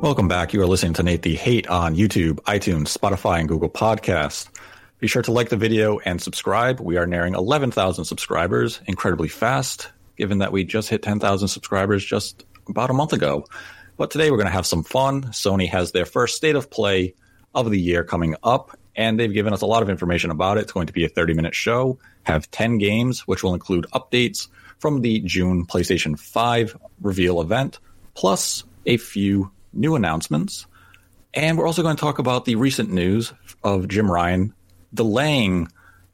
[0.00, 0.52] Welcome back.
[0.52, 4.48] You are listening to Nate the Hate on YouTube, iTunes, Spotify, and Google Podcasts.
[5.00, 6.78] Be sure to like the video and subscribe.
[6.78, 12.46] We are nearing 11,000 subscribers incredibly fast, given that we just hit 10,000 subscribers just
[12.68, 13.44] about a month ago.
[13.96, 15.24] But today we're going to have some fun.
[15.24, 17.16] Sony has their first state of play
[17.52, 20.60] of the year coming up, and they've given us a lot of information about it.
[20.60, 24.46] It's going to be a 30 minute show, have 10 games, which will include updates
[24.78, 27.80] from the June PlayStation 5 reveal event,
[28.14, 30.66] plus a few new announcements.
[31.34, 33.32] And we're also going to talk about the recent news
[33.62, 34.54] of Jim Ryan
[34.92, 35.68] delaying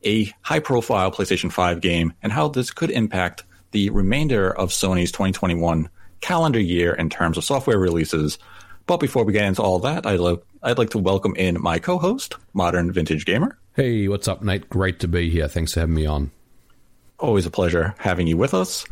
[0.05, 5.13] a high profile PlayStation 5 game and how this could impact the remainder of Sony's
[5.13, 5.89] 2021
[6.21, 8.39] calendar year in terms of software releases.
[8.87, 11.79] But before we get into all that, I'd, lo- I'd like to welcome in my
[11.79, 13.59] co host, Modern Vintage Gamer.
[13.75, 14.69] Hey, what's up, Nate?
[14.69, 15.49] Great to be here.
[15.49, 16.31] Thanks for having me on.
[17.19, 18.85] Always a pleasure having you with us.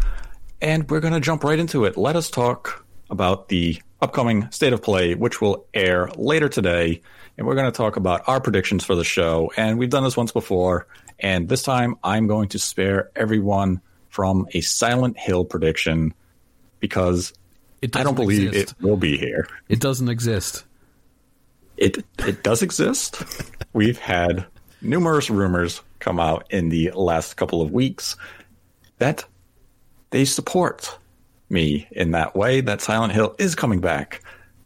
[0.61, 1.97] And we're going to jump right into it.
[1.97, 7.01] Let us talk about the upcoming State of Play, which will air later today.
[7.39, 9.53] And we're going to talk about our predictions for the show.
[9.57, 10.87] And we've done this once before.
[11.19, 16.13] And this time I'm going to spare everyone from a Silent Hill prediction
[16.81, 17.33] because
[17.83, 18.75] I don't believe exist.
[18.79, 19.49] it will be here.
[19.69, 20.65] It doesn't exist.
[21.77, 23.23] It it does exist.
[23.73, 24.45] We've had
[24.83, 28.17] numerous rumors come out in the last couple of weeks
[28.99, 29.25] that
[30.11, 30.99] they support
[31.53, 34.23] me in that way that Silent Hill is coming back.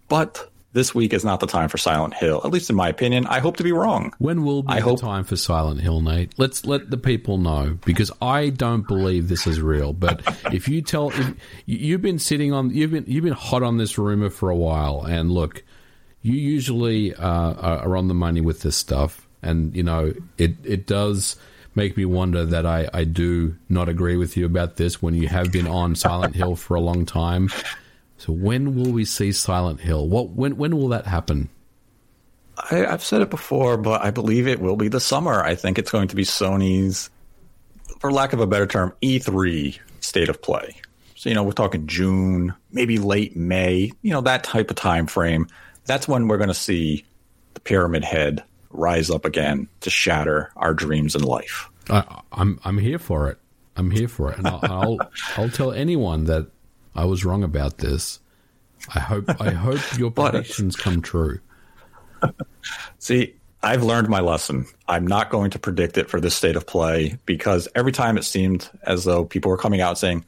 [0.09, 3.27] But this week is not the time for Silent Hill, at least in my opinion.
[3.27, 4.13] I hope to be wrong.
[4.19, 6.35] When will be I the hope- time for Silent Hill, Nate?
[6.39, 9.93] Let's let the people know because I don't believe this is real.
[9.95, 13.79] But if you tell, if, you've been sitting on, you've been you've been hot on
[13.79, 15.65] this rumor for a while, and look,
[16.23, 20.87] you usually uh, are on the money with this stuff, and you know it it
[20.87, 21.37] does
[21.77, 25.29] make me wonder that I, I do not agree with you about this when you
[25.29, 27.51] have been on Silent Hill for a long time.
[28.19, 30.09] So when will we see Silent Hill?
[30.09, 31.51] What when when will that happen?
[32.71, 35.43] I, have said it before, but I believe it will be the summer.
[35.43, 37.11] I think it's going to be Sony's,
[38.01, 40.75] for lack of a better term, E3 state of play.
[41.17, 43.93] So you know we're talking June, maybe late May.
[44.01, 45.49] You know that type of time frame.
[45.85, 47.05] That's when we're going to see
[47.55, 51.71] the Pyramid Head rise up again to shatter our dreams in life.
[51.89, 53.39] I, am I'm, I'm here for it.
[53.77, 54.99] I'm here for it, and I'll, I'll
[55.37, 56.49] I'll tell anyone that
[56.95, 58.21] I was wrong about this.
[58.95, 61.41] I hope I hope your predictions come true.
[62.99, 64.67] See, I've learned my lesson.
[64.89, 68.25] I'm not going to predict it for this state of play because every time it
[68.25, 70.25] seemed as though people were coming out saying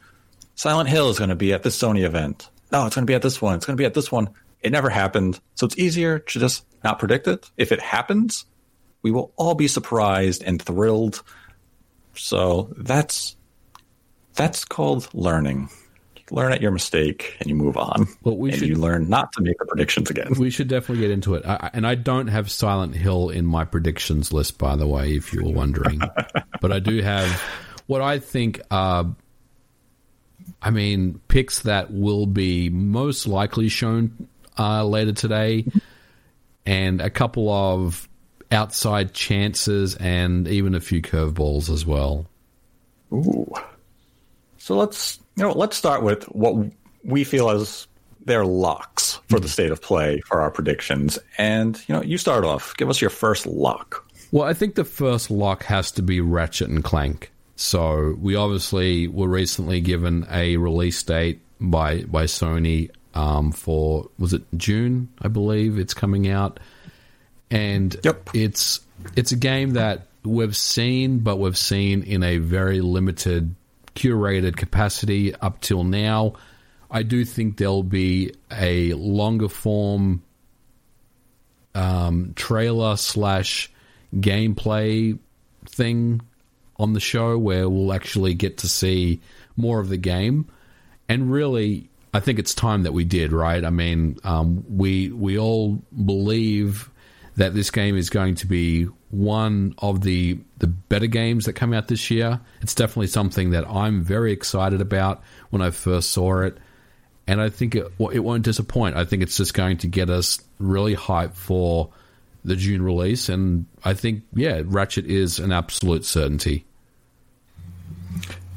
[0.55, 2.51] Silent Hill is going to be at this Sony event.
[2.73, 3.55] No, it's going to be at this one.
[3.55, 4.29] It's going to be at this one.
[4.61, 5.41] It never happened.
[5.55, 7.51] So it's easier to just not predict it.
[7.57, 8.45] If it happens,
[9.03, 11.23] we will all be surprised and thrilled.
[12.15, 13.37] So that's
[14.35, 15.69] that's called learning.
[16.17, 18.07] You learn at your mistake and you move on.
[18.23, 20.33] Well, we and should, you learn not to make the predictions again.
[20.39, 21.45] We should definitely get into it.
[21.47, 25.33] I, and I don't have Silent Hill in my predictions list, by the way, if
[25.33, 26.01] you were wondering.
[26.61, 27.29] but I do have
[27.87, 29.07] what I think are,
[30.63, 34.29] I mean, picks that will be most likely shown
[34.59, 35.65] uh, later today
[36.69, 38.07] and a couple of
[38.53, 42.27] outside chances and even a few curveballs as well.
[43.11, 43.51] Ooh.
[44.59, 46.71] So let's you know let's start with what
[47.03, 47.87] we feel as
[48.23, 51.19] their locks for the state of play for our predictions.
[51.39, 52.77] And you know, you start off.
[52.77, 54.07] Give us your first lock.
[54.31, 57.33] Well, I think the first lock has to be Ratchet and Clank.
[57.57, 64.33] So we obviously were recently given a release date by by Sony um, for was
[64.33, 65.09] it June?
[65.21, 66.61] I believe it's coming out,
[67.51, 68.31] and yep.
[68.33, 68.81] it's
[69.17, 73.57] it's a game that we've seen, but we've seen in a very limited,
[73.97, 76.35] curated capacity up till now.
[76.91, 80.23] I do think there'll be a longer form
[81.75, 83.71] um, trailer slash
[84.15, 85.19] gameplay
[85.67, 86.21] thing
[86.77, 89.21] on the show where we'll actually get to see
[89.57, 90.47] more of the game.
[91.09, 93.65] And really, I think it's time that we did, right?
[93.65, 96.91] I mean, um, we we all believe
[97.37, 101.73] that this game is going to be one of the the better games that come
[101.73, 102.41] out this year.
[102.61, 106.59] It's definitely something that I'm very excited about when I first saw it,
[107.27, 108.97] and I think it it won't disappoint.
[108.97, 111.91] I think it's just going to get us really hyped for
[112.45, 116.65] the June release, and I think yeah, Ratchet is an absolute certainty.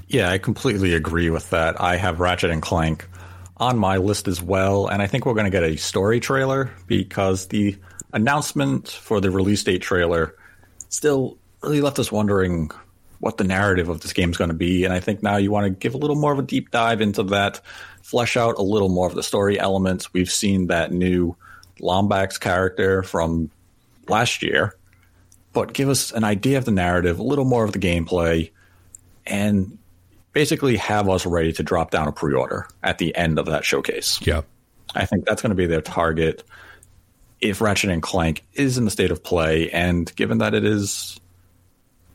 [0.08, 1.80] Yeah, I completely agree with that.
[1.80, 3.08] I have Ratchet and Clank
[3.62, 4.88] on my list as well.
[4.88, 7.78] And I think we're going to get a story trailer because the
[8.12, 10.36] announcement for the release date trailer
[10.90, 12.72] still really left us wondering
[13.20, 14.84] what the narrative of this game is going to be.
[14.84, 17.02] And I think now you want to give a little more of a deep dive
[17.02, 17.62] into that,
[18.02, 20.12] flesh out a little more of the story elements.
[20.12, 21.36] We've seen that new
[21.80, 23.52] Lombax character from
[24.08, 24.76] last year,
[25.54, 28.50] but give us an idea of the narrative, a little more of the gameplay,
[29.28, 29.78] and
[30.34, 33.66] basically have us ready to drop down a pre order at the end of that
[33.66, 34.20] showcase.
[34.22, 34.42] Yeah.
[34.96, 36.44] I think that's going to be their target
[37.42, 41.20] if Ratchet and Clank is in the state of play, and given that it is,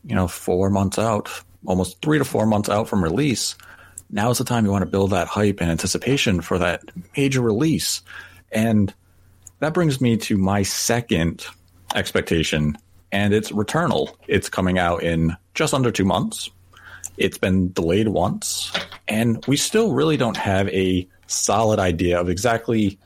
[0.04, 1.28] you know, four months out,
[1.66, 3.56] almost three to four months out from release,
[4.08, 6.82] now is the time you want to build that hype and anticipation for that
[7.16, 8.02] major release.
[8.52, 8.94] And
[9.58, 11.44] that brings me to my second
[11.96, 12.78] expectation,
[13.10, 14.14] and it's Returnal.
[14.28, 16.50] It's coming out in just under two months.
[17.16, 18.72] It's been delayed once,
[19.08, 22.98] and we still really don't have a solid idea of exactly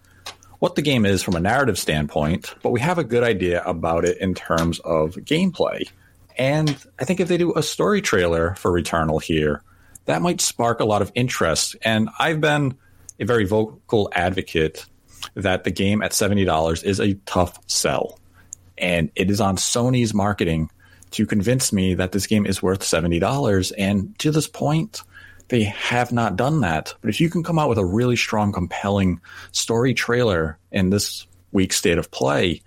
[0.58, 4.04] what the game is from a narrative standpoint, but we have a good idea about
[4.04, 5.88] it in terms of gameplay.
[6.36, 9.62] And I think if they do a story trailer for Returnal here,
[10.04, 11.76] that might spark a lot of interest.
[11.82, 12.76] And I've been
[13.18, 14.84] a very vocal advocate
[15.34, 18.18] that the game at $70 is a tough sell.
[18.76, 20.70] And it is on Sony's marketing
[21.12, 23.72] to convince me that this game is worth $70.
[23.76, 25.02] And to this point,
[25.48, 26.94] they have not done that.
[27.00, 29.20] But if you can come out with a really strong, compelling
[29.52, 32.62] story trailer in this week's state of play,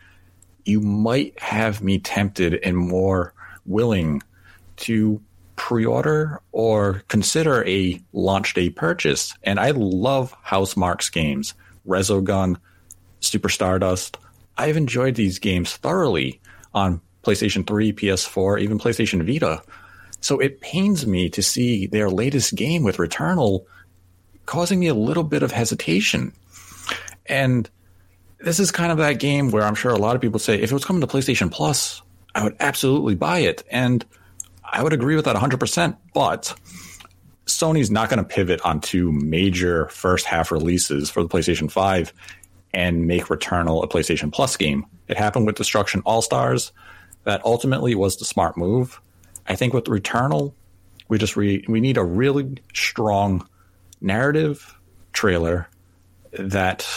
[0.65, 3.33] you might have me tempted and more
[3.65, 4.21] willing
[4.75, 5.21] to
[5.55, 9.33] pre-order or consider a launch day purchase.
[9.43, 11.53] And I love Housemarque's games,
[11.87, 12.57] Resogun,
[13.21, 14.17] Super Stardust.
[14.57, 16.41] I've enjoyed these games thoroughly
[16.73, 19.61] on PlayStation 3, PS4, even PlayStation Vita.
[20.21, 23.65] So it pains me to see their latest game with Returnal
[24.45, 26.33] causing me a little bit of hesitation.
[27.25, 27.69] And
[28.39, 30.71] this is kind of that game where I'm sure a lot of people say if
[30.71, 32.01] it was coming to PlayStation Plus,
[32.35, 33.63] I would absolutely buy it.
[33.71, 34.05] And
[34.63, 35.97] I would agree with that 100%.
[36.13, 36.53] But
[37.45, 42.13] Sony's not going to pivot on two major first half releases for the PlayStation 5
[42.73, 44.85] and make Returnal a PlayStation Plus game.
[45.07, 46.71] It happened with Destruction All Stars.
[47.23, 48.99] That ultimately was the smart move.
[49.47, 50.53] I think with Returnal,
[51.07, 53.47] we just re- we need a really strong
[54.01, 54.77] narrative
[55.13, 55.67] trailer
[56.31, 56.87] that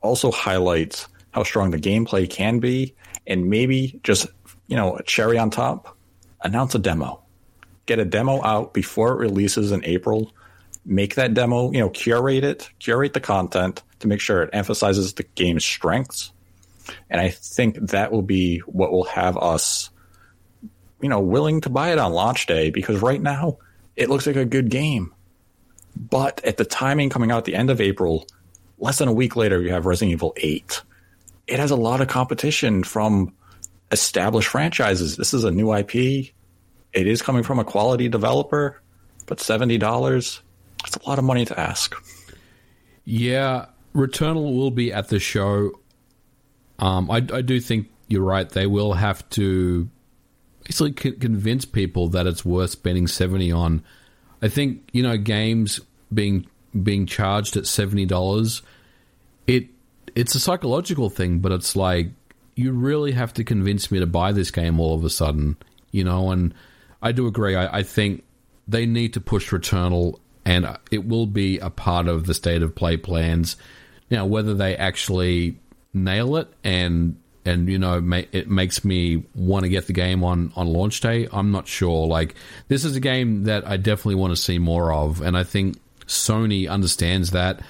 [0.00, 2.94] also highlights how strong the gameplay can be,
[3.26, 4.26] and maybe just
[4.66, 5.96] you know a cherry on top,
[6.42, 7.22] announce a demo,
[7.86, 10.32] get a demo out before it releases in April.
[10.84, 15.14] Make that demo, you know, curate it, curate the content to make sure it emphasizes
[15.14, 16.32] the game's strengths.
[17.10, 19.90] And I think that will be what will have us
[21.02, 23.58] you know, willing to buy it on launch day because right now
[23.96, 25.12] it looks like a good game.
[25.94, 28.26] But at the timing coming out at the end of April,
[28.78, 30.82] less than a week later, you have Resident Evil 8.
[31.48, 33.34] It has a lot of competition from
[33.90, 35.16] established franchises.
[35.16, 35.94] This is a new IP.
[35.94, 38.80] It is coming from a quality developer,
[39.26, 40.40] but $70,
[40.86, 41.94] it's a lot of money to ask.
[43.04, 45.72] Yeah, Returnal will be at the show.
[46.82, 48.48] Um, I, I do think you're right.
[48.48, 49.88] They will have to
[50.64, 53.84] basically convince people that it's worth spending 70 on.
[54.42, 55.80] I think, you know, games
[56.12, 56.44] being
[56.82, 58.62] being charged at $70,
[59.46, 59.68] it
[60.16, 62.08] it's a psychological thing, but it's like
[62.56, 65.56] you really have to convince me to buy this game all of a sudden,
[65.92, 66.52] you know, and
[67.00, 67.54] I do agree.
[67.54, 68.24] I, I think
[68.66, 72.74] they need to push Returnal and it will be a part of the state of
[72.74, 73.56] play plans.
[74.10, 75.60] Now, whether they actually
[75.94, 77.96] nail it and and you know
[78.32, 81.28] it makes me want to get the game on on launch day.
[81.32, 82.06] I'm not sure.
[82.06, 82.34] Like
[82.68, 85.78] this is a game that I definitely want to see more of, and I think
[86.06, 87.60] Sony understands that,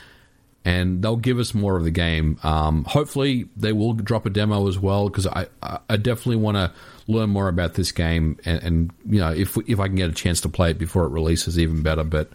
[0.65, 2.39] and they'll give us more of the game.
[2.43, 6.73] Um, hopefully, they will drop a demo as well because I I definitely want to
[7.09, 10.15] learn more about this game, and, and, you know if if I can get a
[10.15, 12.05] chance to play it before it releases, even better.
[12.05, 12.31] But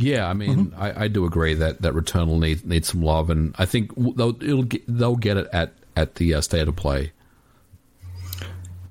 [0.00, 0.80] yeah, I mean, mm-hmm.
[0.80, 4.32] I, I, do agree that that Returnal needs needs some love, and I think they'll
[4.32, 7.12] get, they'll get it at at the uh, state of play.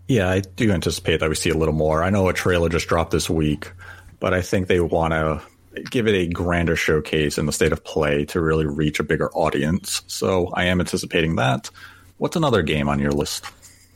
[0.08, 2.04] Yeah, I do anticipate that we see a little more.
[2.04, 3.72] I know a trailer just dropped this week,
[4.20, 5.42] but I think they want to
[5.90, 9.32] give it a grander showcase in the state of play to really reach a bigger
[9.32, 10.02] audience.
[10.08, 11.70] So I am anticipating that.
[12.18, 13.46] What's another game on your list?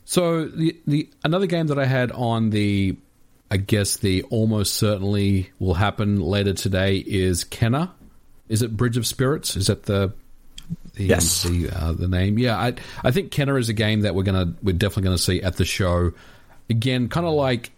[0.05, 2.97] So the the another game that I had on the
[3.53, 7.91] I guess the almost certainly will happen later today is Kena.
[8.49, 9.55] Is it Bridge of Spirits?
[9.55, 10.11] Is that the
[10.95, 11.43] the yes.
[11.43, 12.39] the, uh, the name.
[12.39, 15.43] Yeah, I I think Kena is a game that we're gonna we're definitely gonna see
[15.43, 16.13] at the show.
[16.67, 17.71] Again, kind of like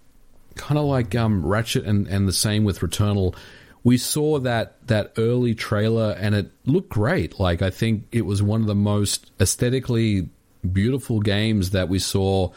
[0.56, 3.36] kind of like um, Ratchet and and the same with Returnal.
[3.84, 7.38] We saw that that early trailer and it looked great.
[7.38, 10.30] Like I think it was one of the most aesthetically
[10.72, 12.52] beautiful games that we saw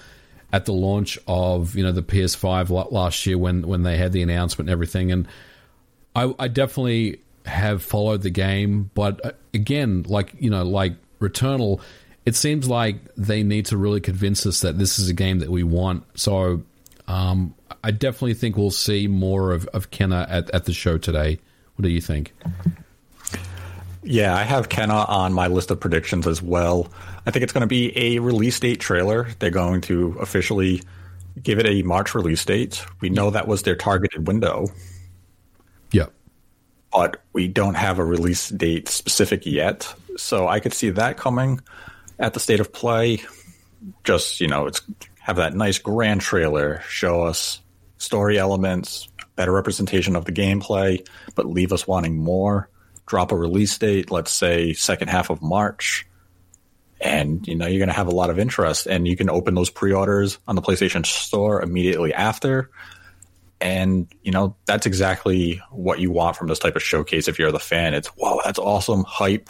[0.53, 4.23] at the launch of you know the PS5 last year when when they had the
[4.23, 5.29] announcement and everything, and
[6.15, 11.81] I, I definitely have followed the game, but uh, again, like you know, like Returnal,
[12.27, 15.51] it seems like they need to really convince us that this is a game that
[15.51, 16.05] we want.
[16.19, 16.63] So
[17.07, 21.41] um, I definitely think we'll see more of, of Kena at, at the show today.
[21.77, 22.35] What do you think?
[24.03, 26.89] Yeah, I have Kena on my list of predictions as well.
[27.27, 29.29] I think it's going to be a release date trailer.
[29.39, 30.83] They're going to officially
[31.43, 32.85] give it a March release date.
[33.01, 34.69] We know that was their targeted window.
[35.91, 36.07] Yeah.
[36.93, 39.93] But we don't have a release date specific yet.
[40.17, 41.61] So I could see that coming
[42.19, 43.23] at the state of play.
[44.05, 44.81] Just, you know, it's
[45.21, 47.61] have that nice grand trailer, show us
[47.99, 52.71] story elements, better representation of the gameplay, but leave us wanting more.
[53.09, 56.07] Drop a release date, let's say second half of March,
[57.01, 59.55] and you know you're going to have a lot of interest, and you can open
[59.55, 62.71] those pre-orders on the PlayStation Store immediately after.
[63.61, 67.29] And you know that's exactly what you want from this type of showcase.
[67.29, 69.49] If you're the fan, it's wow, that's awesome, hype.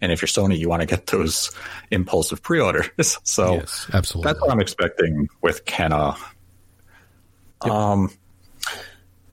[0.00, 1.50] And if you're Sony, you want to get those
[1.90, 3.18] impulsive pre-orders.
[3.22, 6.16] So yes, absolutely, that's what I'm expecting with Kena.
[7.64, 7.72] Yep.
[7.72, 8.10] Um,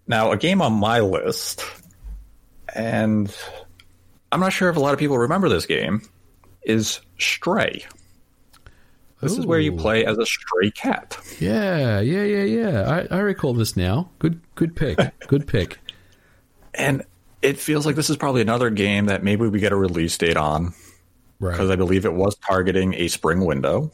[0.08, 1.64] now a game on my list,
[2.76, 3.36] and
[4.32, 6.02] I'm not sure if a lot of people remember this game,
[6.64, 7.86] is Stray.
[9.22, 9.40] This Ooh.
[9.40, 11.18] is where you play as a stray cat.
[11.40, 13.06] Yeah, yeah, yeah, yeah.
[13.12, 14.10] I, I recall this now.
[14.18, 14.98] Good, good pick.
[15.28, 15.80] good pick.
[16.74, 17.04] And
[17.42, 20.38] it feels like this is probably another game that maybe we get a release date
[20.38, 20.74] on.
[21.40, 21.52] Right.
[21.52, 23.92] Because I believe it was targeting a spring window.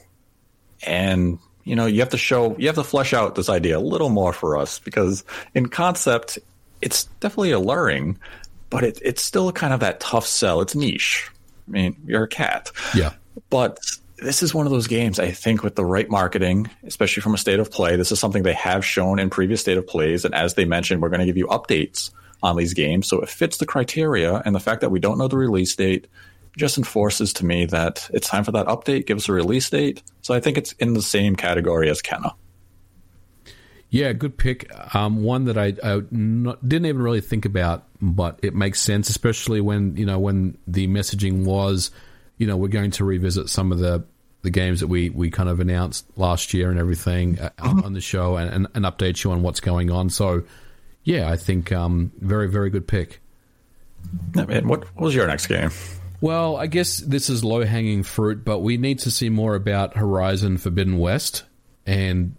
[0.85, 3.79] And, you know, you have to show, you have to flesh out this idea a
[3.79, 6.39] little more for us because in concept,
[6.81, 8.17] it's definitely alluring,
[8.69, 10.61] but it, it's still kind of that tough sell.
[10.61, 11.29] It's niche.
[11.67, 12.71] I mean, you're a cat.
[12.95, 13.13] Yeah.
[13.49, 13.79] But
[14.17, 17.37] this is one of those games I think with the right marketing, especially from a
[17.37, 20.25] state of play, this is something they have shown in previous state of plays.
[20.25, 22.11] And as they mentioned, we're going to give you updates
[22.43, 23.07] on these games.
[23.07, 24.41] So it fits the criteria.
[24.45, 26.07] And the fact that we don't know the release date
[26.57, 30.01] just enforces to me that it's time for that update, give us a release date.
[30.23, 32.33] So I think it's in the same category as Kena.
[33.89, 34.69] Yeah, good pick.
[34.93, 39.09] Um, one that I, I not, didn't even really think about, but it makes sense,
[39.09, 41.91] especially when you know when the messaging was,
[42.37, 44.03] you know, we're going to revisit some of the
[44.41, 47.83] the games that we, we kind of announced last year and everything uh, mm-hmm.
[47.83, 50.09] on the show and, and, and, update you on what's going on.
[50.09, 50.43] So
[51.03, 53.19] yeah, I think um, very very good pick.
[54.35, 55.71] Man, what, what was your next game?
[56.21, 59.97] Well, I guess this is low hanging fruit, but we need to see more about
[59.97, 61.43] Horizon Forbidden West,
[61.85, 62.35] and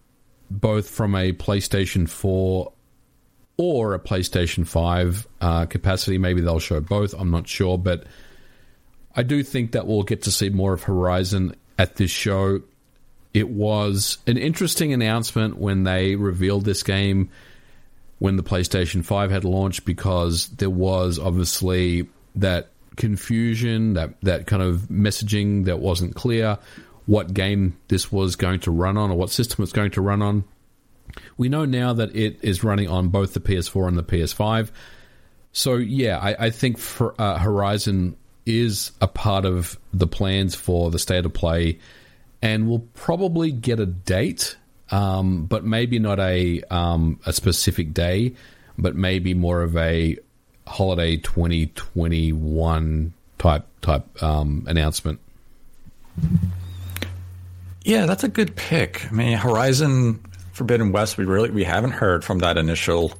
[0.50, 2.72] both from a PlayStation 4
[3.56, 6.18] or a PlayStation 5 uh, capacity.
[6.18, 7.14] Maybe they'll show both.
[7.14, 8.04] I'm not sure, but
[9.14, 12.62] I do think that we'll get to see more of Horizon at this show.
[13.34, 17.30] It was an interesting announcement when they revealed this game
[18.18, 24.62] when the PlayStation 5 had launched because there was obviously that confusion, that, that kind
[24.62, 26.58] of messaging that wasn't clear,
[27.08, 30.22] what game this was going to run on or what system it's going to run
[30.22, 30.44] on.
[31.36, 34.70] We know now that it is running on both the PS4 and the PS5.
[35.52, 40.90] So, yeah, I, I think for, uh, Horizon is a part of the plans for
[40.90, 41.78] the state of play,
[42.40, 44.56] and we'll probably get a date
[44.90, 48.34] um, but maybe not a um, a specific day,
[48.76, 50.16] but maybe more of a
[50.66, 55.20] holiday 2021 type type um, announcement.
[57.88, 59.06] Yeah, that's a good pick.
[59.10, 60.20] I mean, Horizon
[60.52, 63.14] Forbidden West, we really we haven't heard from that initial,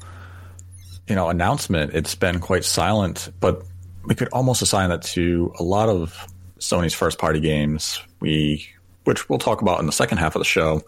[1.07, 1.95] you know, announcement.
[1.95, 3.63] It's been quite silent, but
[4.05, 6.27] we could almost assign that to a lot of
[6.59, 8.03] Sony's first party games.
[8.21, 8.69] We,
[9.05, 10.83] which we'll talk about in the second half of the show,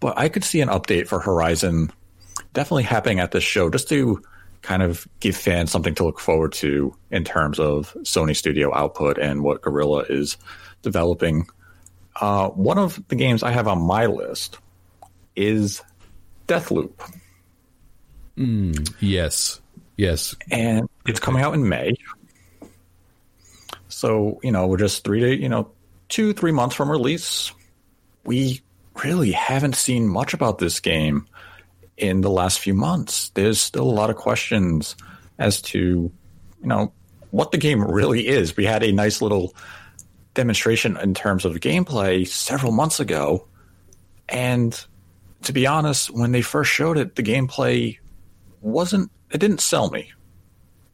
[0.00, 1.92] but I could see an update for Horizon
[2.54, 4.22] definitely happening at this show just to
[4.62, 9.18] kind of give fans something to look forward to in terms of Sony studio output
[9.18, 10.38] and what Guerrilla is
[10.80, 11.46] developing.
[12.20, 14.58] Uh, one of the games I have on my list
[15.34, 15.82] is
[16.46, 16.92] Deathloop.
[18.36, 19.60] Mm, yes,
[19.96, 21.94] yes, and it's coming out in May.
[23.88, 25.70] So you know we're just three to you know
[26.08, 27.52] two three months from release.
[28.24, 28.62] We
[29.02, 31.26] really haven't seen much about this game
[31.96, 33.30] in the last few months.
[33.30, 34.96] There's still a lot of questions
[35.38, 36.12] as to, you
[36.66, 36.92] know,
[37.30, 38.56] what the game really is.
[38.56, 39.54] We had a nice little
[40.34, 43.46] demonstration in terms of gameplay several months ago.
[44.28, 44.78] And
[45.42, 47.98] to be honest, when they first showed it, the gameplay
[48.60, 50.12] wasn't, it didn't sell me.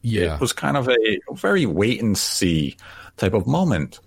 [0.02, 0.34] Yeah.
[0.34, 2.76] It was kind of a very wait and see
[3.16, 4.00] type of moment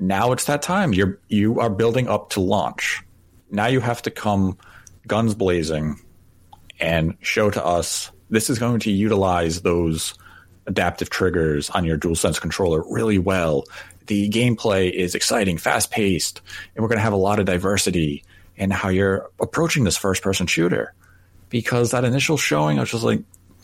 [0.00, 0.94] now it's that time.
[0.94, 3.02] You're you are building up to launch.
[3.50, 4.58] now you have to come
[5.06, 5.98] guns blazing
[6.80, 10.14] and show to us this is going to utilize those
[10.66, 13.64] adaptive triggers on your DualSense controller really well.
[14.08, 16.40] The gameplay is exciting, fast paced,
[16.74, 18.24] and we're going to have a lot of diversity
[18.56, 20.92] in how you're approaching this first person shooter.
[21.50, 23.22] Because that initial showing, I was just like,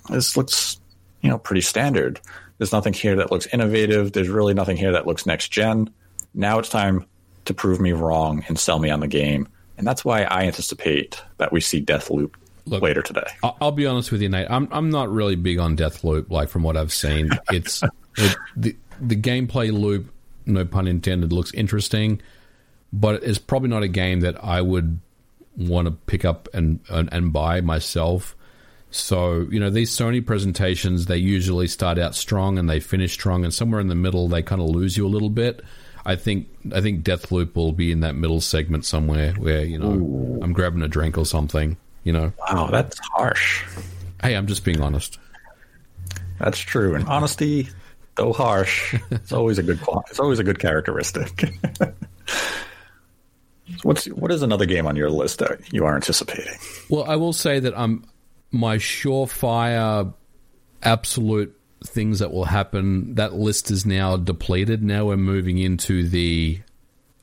[0.08, 0.80] this looks,
[1.20, 2.20] you know, pretty standard.
[2.58, 4.12] There's nothing here that looks innovative.
[4.12, 5.90] There's really nothing here that looks next gen.
[6.32, 7.04] Now it's time
[7.44, 9.48] to prove me wrong and sell me on the game.
[9.76, 12.34] And that's why I anticipate that we see Deathloop
[12.66, 13.26] Look, later today.
[13.42, 14.46] I'll be honest with you, Nate.
[14.48, 16.30] I'm I'm not really big on Deathloop.
[16.30, 17.82] Like from what I've seen, it's
[18.16, 20.12] it, the the gameplay loop,
[20.46, 22.20] no pun intended, looks interesting,
[22.92, 25.00] but it's probably not a game that I would
[25.56, 28.36] want to pick up and, and and buy myself.
[28.90, 33.44] So you know these Sony presentations, they usually start out strong and they finish strong,
[33.44, 35.62] and somewhere in the middle they kind of lose you a little bit.
[36.06, 39.92] I think I think Deathloop will be in that middle segment somewhere where you know
[39.92, 40.40] Ooh.
[40.42, 41.76] I'm grabbing a drink or something.
[42.04, 42.32] You know.
[42.38, 43.64] Wow, that's harsh.
[44.22, 45.18] Hey, I'm just being honest.
[46.38, 47.68] That's true, and honesty,
[48.16, 49.80] though harsh, it's always a good.
[50.10, 51.54] It's always a good characteristic.
[53.82, 56.56] What's what is another game on your list that you are anticipating?
[56.90, 58.04] Well, I will say that I'm
[58.50, 60.12] my surefire,
[60.82, 63.14] absolute things that will happen.
[63.14, 64.82] That list is now depleted.
[64.82, 66.60] Now we're moving into the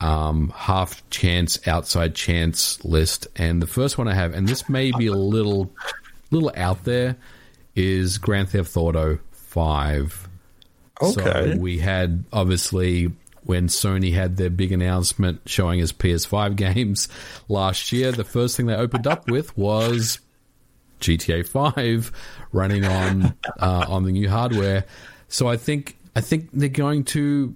[0.00, 3.28] um, half chance, outside chance list.
[3.36, 5.72] And the first one I have, and this may be a little,
[6.30, 7.16] little out there,
[7.74, 10.28] is Grand Theft Auto Five.
[11.02, 11.54] Okay.
[11.54, 13.12] So we had obviously
[13.44, 17.08] when Sony had their big announcement showing us PS5 games
[17.48, 20.20] last year, the first thing they opened up with was
[21.00, 22.12] GTA 5
[22.52, 24.84] running on uh, on the new hardware.
[25.28, 27.54] So I think I think they're going to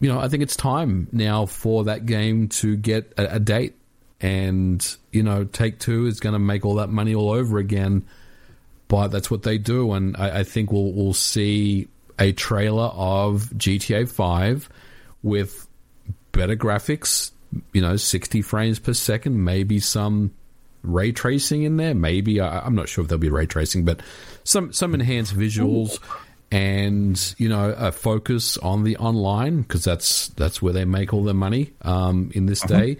[0.00, 3.76] you know, I think it's time now for that game to get a, a date.
[4.22, 8.06] And, you know, Take Two is going to make all that money all over again.
[8.88, 9.92] But that's what they do.
[9.92, 11.88] And I, I think we'll, we'll see
[12.20, 14.68] a trailer of GTA 5
[15.22, 15.66] with
[16.32, 17.32] better graphics,
[17.72, 20.32] you know, 60 frames per second, maybe some
[20.82, 21.94] ray tracing in there.
[21.94, 24.00] Maybe I, am not sure if there'll be ray tracing, but
[24.44, 25.98] some some enhanced visuals
[26.50, 31.24] and you know a focus on the online because that's that's where they make all
[31.24, 32.78] their money um, in this uh-huh.
[32.78, 32.96] day.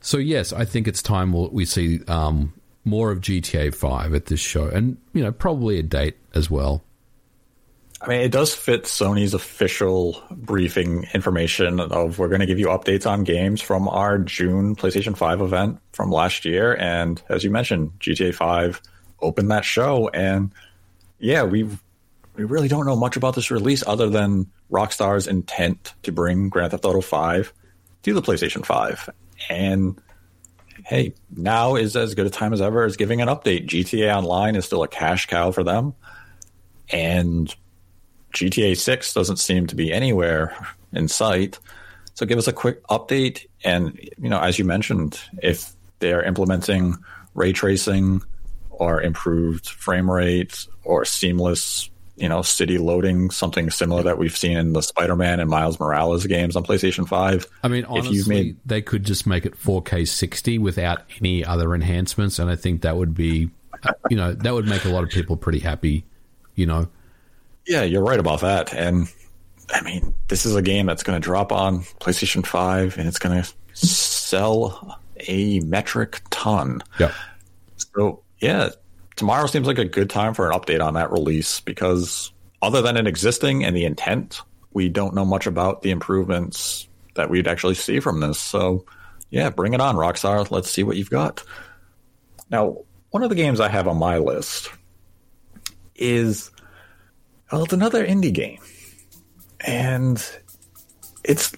[0.00, 2.52] So yes, I think it's time we see um,
[2.84, 6.82] more of GTA Five at this show, and you know probably a date as well.
[8.04, 12.66] I mean, it does fit Sony's official briefing information of we're going to give you
[12.66, 16.76] updates on games from our June PlayStation 5 event from last year.
[16.76, 18.82] And as you mentioned, GTA 5
[19.20, 20.08] opened that show.
[20.08, 20.52] And
[21.18, 21.82] yeah, we've
[22.34, 26.72] we really don't know much about this release other than Rockstar's intent to bring Grand
[26.72, 27.52] Theft Auto 5
[28.02, 29.08] to the PlayStation 5.
[29.48, 29.98] And
[30.84, 33.66] hey, now is as good a time as ever as giving an update.
[33.66, 35.94] GTA Online is still a cash cow for them.
[36.90, 37.54] And
[38.34, 40.56] GTA 6 doesn't seem to be anywhere
[40.92, 41.58] in sight.
[42.14, 43.46] So give us a quick update.
[43.64, 46.96] And, you know, as you mentioned, if they're implementing
[47.34, 48.22] ray tracing
[48.70, 54.56] or improved frame rates or seamless you know, city loading, something similar that we've seen
[54.56, 57.46] in the Spider-Man and Miles Morales games on PlayStation 5.
[57.62, 58.56] I mean, honestly, made...
[58.64, 62.96] they could just make it 4K 60 without any other enhancements, and I think that
[62.96, 63.50] would be,
[64.10, 66.04] you know, that would make a lot of people pretty happy,
[66.54, 66.88] you know.
[67.66, 68.74] Yeah, you're right about that.
[68.74, 69.08] And
[69.72, 73.18] I mean, this is a game that's going to drop on PlayStation 5 and it's
[73.18, 76.82] going to sell a metric ton.
[76.98, 77.12] Yeah.
[77.76, 78.70] So, yeah,
[79.16, 82.96] tomorrow seems like a good time for an update on that release because other than
[82.96, 84.40] it existing and the intent,
[84.72, 88.38] we don't know much about the improvements that we'd actually see from this.
[88.38, 88.84] So,
[89.30, 90.50] yeah, bring it on, Rockstar.
[90.50, 91.42] Let's see what you've got.
[92.50, 92.78] Now,
[93.10, 94.70] one of the games I have on my list
[95.94, 96.50] is
[97.52, 98.58] well, it's another indie game,
[99.60, 100.24] and
[101.24, 101.52] it's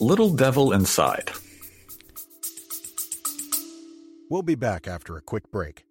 [0.00, 1.30] Little Devil Inside.
[4.28, 5.84] We'll be back after a quick break.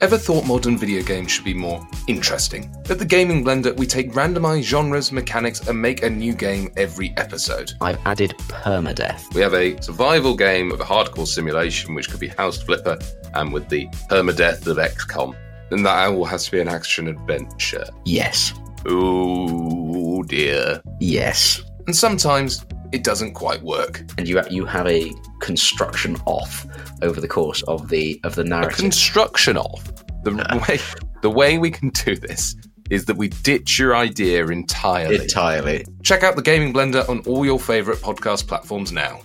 [0.00, 2.72] Ever thought modern video games should be more interesting?
[2.88, 7.12] At the Gaming Blender, we take randomized genres, mechanics, and make a new game every
[7.16, 7.72] episode.
[7.80, 9.34] I've added permadeath.
[9.34, 12.96] We have a survival game of a hardcore simulation, which could be House Flipper,
[13.34, 15.34] and with the permadeath of XCOM.
[15.70, 17.86] Then that all has to be an action adventure.
[18.04, 18.52] Yes.
[18.86, 20.80] Oh dear.
[21.00, 21.62] Yes.
[21.86, 24.02] And sometimes it doesn't quite work.
[24.16, 26.66] And you you have a construction off
[27.02, 28.78] over the course of the of the narrative.
[28.78, 29.84] A construction off.
[30.24, 30.32] The
[30.68, 30.78] way
[31.22, 32.56] the way we can do this
[32.90, 35.16] is that we ditch your idea entirely.
[35.16, 35.84] Entirely.
[36.02, 39.20] Check out the Gaming Blender on all your favorite podcast platforms now.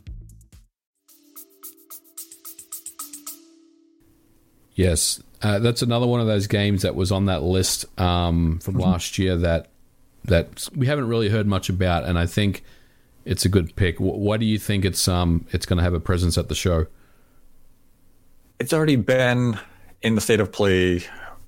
[4.75, 8.75] Yes, uh, that's another one of those games that was on that list um, from
[8.75, 8.83] Mm-hmm.
[8.83, 9.67] last year that
[10.25, 12.63] that we haven't really heard much about, and I think
[13.25, 13.97] it's a good pick.
[13.97, 16.55] Wh- Why do you think it's um it's going to have a presence at the
[16.55, 16.87] show?
[18.59, 19.59] it's already been
[20.01, 21.01] in the state of play,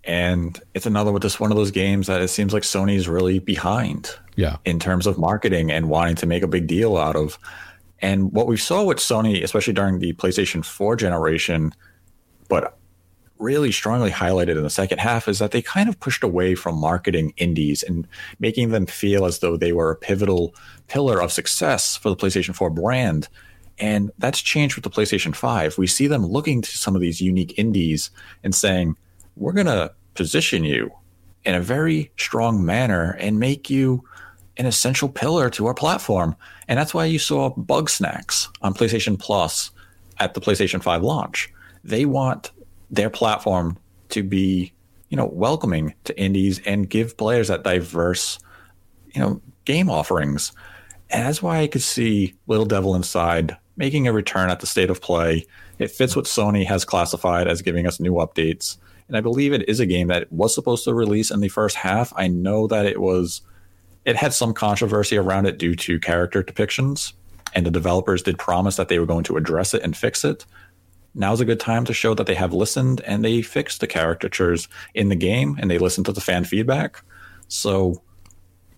[0.04, 3.40] and it's another with just one of those games that it seems like Sony's really
[3.40, 7.38] behind Yeah, in terms of marketing and wanting to make a big deal out of.
[8.02, 11.72] And what we saw with Sony, especially during the PlayStation 4 generation,
[12.50, 12.78] but
[13.38, 16.80] really strongly highlighted in the second half, is that they kind of pushed away from
[16.80, 18.08] marketing indies and
[18.40, 20.56] making them feel as though they were a pivotal
[20.88, 23.28] pillar of success for the PlayStation 4 brand.
[23.78, 25.78] And that's changed with the PlayStation 5.
[25.78, 28.10] We see them looking to some of these unique indies
[28.44, 28.96] and saying,
[29.36, 30.92] we're going to position you
[31.44, 34.04] in a very strong manner and make you
[34.58, 36.36] an essential pillar to our platform.
[36.70, 39.72] And that's why you saw Bugsnax on PlayStation Plus
[40.20, 41.52] at the PlayStation 5 launch.
[41.84, 42.52] They want
[42.96, 43.78] their platform
[44.10, 44.74] to be,
[45.10, 48.40] you know, welcoming to indies and give players that diverse,
[49.14, 50.52] you know, game offerings.
[51.10, 54.90] And that's why I could see Little Devil Inside making a return at the state
[54.90, 55.46] of play.
[55.80, 58.78] It fits what Sony has classified as giving us new updates.
[59.08, 61.76] And I believe it is a game that was supposed to release in the first
[61.76, 62.14] half.
[62.16, 63.42] I know that it was
[64.06, 67.14] it had some controversy around it due to character depictions,
[67.54, 70.46] and the developers did promise that they were going to address it and fix it.
[71.16, 74.68] Now's a good time to show that they have listened and they fixed the caricatures
[74.94, 77.02] in the game and they listened to the fan feedback.
[77.48, 78.02] So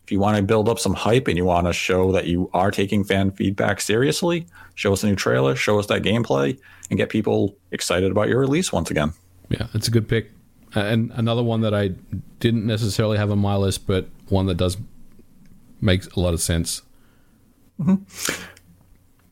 [0.04, 2.50] if you want to build up some hype and you want to show that you
[2.54, 4.46] are taking fan feedback seriously,
[4.76, 6.58] show us a new trailer, show us that gameplay,
[6.90, 9.12] and get people excited about your release once again.
[9.50, 10.32] yeah, it's a good pick.
[10.76, 11.90] Uh, And another one that I
[12.40, 14.78] didn't necessarily have on my list, but one that does
[15.82, 16.84] make a lot of sense.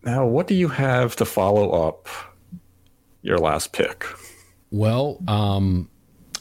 [0.03, 2.07] Now, what do you have to follow up
[3.25, 4.05] your last pick?
[4.71, 5.89] Well, um,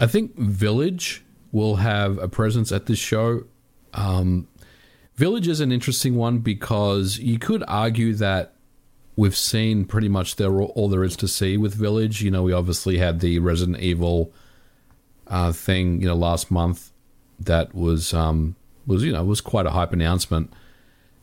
[0.01, 3.45] I think Village will have a presence at this show.
[3.95, 4.49] Um,
[5.17, 8.55] Village is an interesting one because you could argue that
[9.17, 12.23] we've seen pretty much there all there is to see with Village.
[12.23, 14.33] You know, we obviously had the Resident Evil
[15.29, 16.91] uh, thing, you know, last month
[17.39, 20.53] that was um, was you know was quite a hype announcement.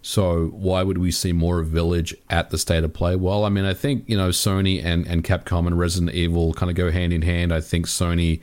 [0.02, 3.16] So why would we see more of Village at the state of play?
[3.16, 6.70] Well, I mean, I think you know Sony and and Capcom and Resident Evil kind
[6.70, 7.54] of go hand in hand.
[7.54, 8.42] I think Sony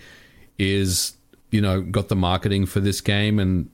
[0.58, 1.14] is
[1.50, 3.70] you know got the marketing for this game, and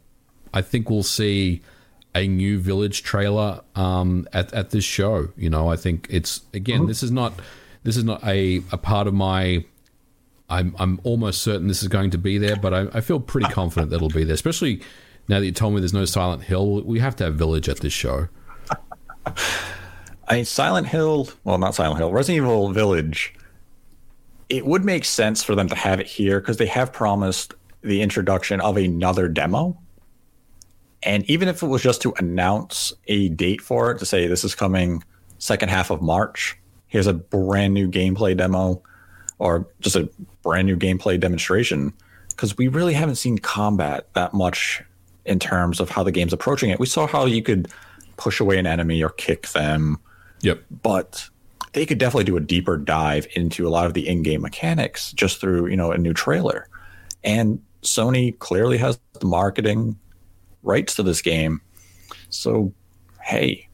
[0.55, 1.61] I think we'll see
[2.15, 5.29] a new Village trailer um, at at this show.
[5.37, 7.35] You know, I think it's again this is not
[7.83, 9.65] this is not a a part of my.
[10.49, 13.49] I'm I'm almost certain this is going to be there, but I, I feel pretty
[13.49, 14.83] confident that it'll be there, especially
[15.29, 16.83] now that you told me there's no Silent Hill.
[16.83, 18.29] We have to have Village at this show.
[20.29, 23.35] I Silent Hill, well, not Silent Hill, Resident Evil Village.
[24.49, 28.03] It would make sense for them to have it here because they have promised the
[28.03, 29.79] introduction of another demo.
[31.03, 34.45] And even if it was just to announce a date for it, to say this
[34.45, 35.03] is coming
[35.39, 36.57] second half of March,
[36.87, 38.83] here's a brand new gameplay demo
[39.39, 40.09] or just a
[40.43, 41.93] brand new gameplay demonstration,
[42.31, 44.83] because we really haven't seen combat that much
[45.25, 46.79] in terms of how the game's approaching it.
[46.79, 47.69] We saw how you could
[48.17, 49.99] push away an enemy or kick them.
[50.41, 50.63] Yep.
[50.83, 51.31] but
[51.73, 55.41] they could definitely do a deeper dive into a lot of the in-game mechanics just
[55.41, 56.69] through you know a new trailer.
[57.23, 59.99] And sony clearly has the marketing
[60.63, 61.61] rights to this game.
[62.29, 62.73] So
[63.23, 63.69] hey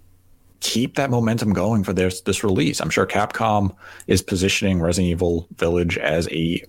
[0.60, 2.80] keep that momentum going for this this release.
[2.80, 3.74] I'm sure capcom
[4.06, 6.62] is positioning resident evil village as a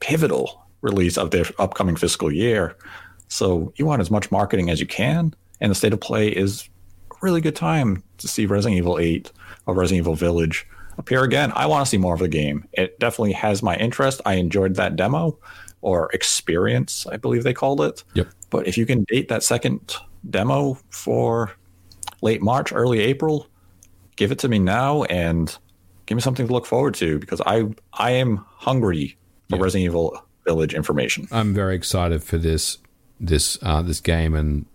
[0.00, 2.76] pivotal release of their upcoming fiscal year
[3.28, 6.68] so you want as much marketing as you can and the state of play is
[7.10, 9.30] a really good time to see resident evil 8
[9.66, 10.66] or resident evil village
[10.98, 11.52] appear again.
[11.54, 12.66] I want to see more of the game.
[12.72, 14.20] It definitely has my interest.
[14.26, 15.38] I enjoyed that demo
[15.80, 18.02] or experience i believe they called it.
[18.14, 18.28] Yep.
[18.50, 19.94] but if you can date that second
[20.28, 21.52] demo for
[22.20, 23.46] late march early april
[24.16, 25.56] give it to me now and
[26.06, 29.16] give me something to look forward to because i i am hungry
[29.48, 31.28] for resident evil village information.
[31.30, 32.78] I'm very excited for this
[33.20, 34.66] this uh, this game, and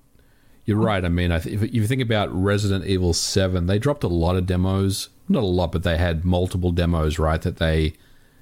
[0.65, 1.03] you're right.
[1.03, 4.35] I mean, I th- if you think about Resident Evil Seven, they dropped a lot
[4.35, 5.09] of demos.
[5.29, 7.41] Not a lot, but they had multiple demos, right?
[7.41, 7.93] That they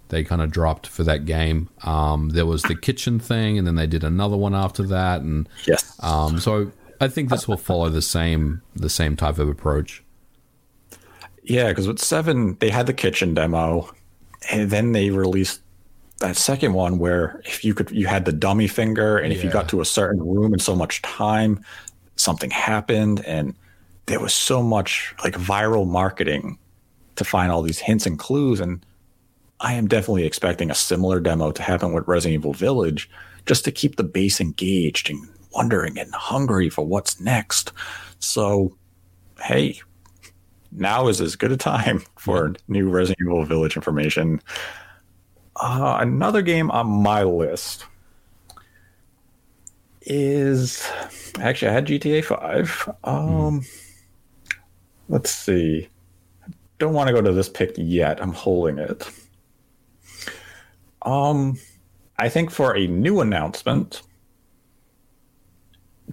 [0.10, 1.70] they kind of dropped for that game.
[1.84, 5.48] Um, there was the kitchen thing, and then they did another one after that, and
[5.66, 10.04] yes um, so I think this will follow the same the same type of approach.
[11.44, 13.90] Yeah, because with seven, they had the kitchen demo,
[14.52, 15.61] and then they released
[16.22, 19.50] that second one where if you could, you had the dummy finger, and if you
[19.50, 21.64] got to a certain room in so much time,
[22.16, 23.54] something happened, and
[24.06, 26.58] there was so much like viral marketing
[27.16, 28.60] to find all these hints and clues.
[28.60, 28.84] And
[29.60, 33.10] I am definitely expecting a similar demo to happen with Resident Evil Village,
[33.46, 37.72] just to keep the base engaged and wondering and hungry for what's next.
[38.20, 38.76] So,
[39.42, 39.82] hey,
[40.72, 44.42] now is as good a time for new Resident Evil Village information.
[45.56, 47.86] Uh, another game on my list
[50.02, 50.90] is
[51.40, 52.90] actually I had GTA Five.
[53.04, 53.64] Um,
[55.10, 55.90] let's see.
[56.80, 58.22] Don't want to go to this pick yet.
[58.22, 59.08] I'm holding it.
[61.04, 61.60] Um,
[62.18, 64.02] I think for a new announcement,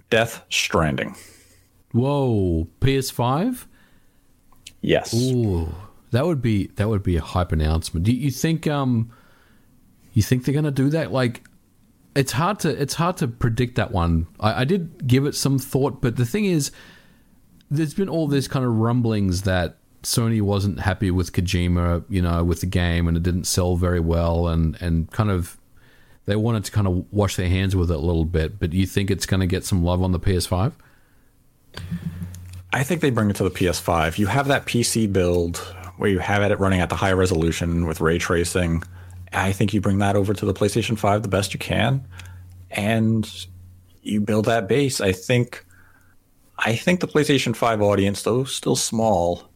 [0.09, 1.15] Death Stranding.
[1.91, 3.65] Whoa, PS5?
[4.81, 5.13] Yes.
[5.13, 5.73] Ooh,
[6.11, 8.05] that would be that would be a hype announcement.
[8.05, 9.11] Do you think um
[10.19, 11.11] you think they're gonna do that?
[11.11, 11.43] Like
[12.15, 14.27] it's hard to it's hard to predict that one.
[14.39, 16.71] I, I did give it some thought, but the thing is
[17.71, 22.43] there's been all this kind of rumblings that Sony wasn't happy with Kojima, you know,
[22.43, 25.57] with the game and it didn't sell very well and, and kind of
[26.25, 28.85] they wanted to kind of wash their hands with it a little bit, but you
[28.85, 30.73] think it's going to get some love on the PS5?
[32.71, 34.17] I think they bring it to the PS5.
[34.17, 35.57] You have that PC build
[35.97, 38.83] where you have it running at the high resolution with ray tracing.
[39.33, 42.05] I think you bring that over to the PlayStation 5 the best you can
[42.71, 43.47] and
[44.01, 45.01] you build that base.
[45.01, 45.65] I think
[46.57, 49.49] I think the PlayStation 5 audience, though still small,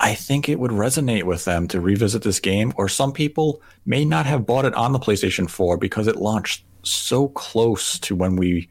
[0.00, 4.04] I think it would resonate with them to revisit this game, or some people may
[4.04, 8.36] not have bought it on the PlayStation 4 because it launched so close to when
[8.36, 8.68] we,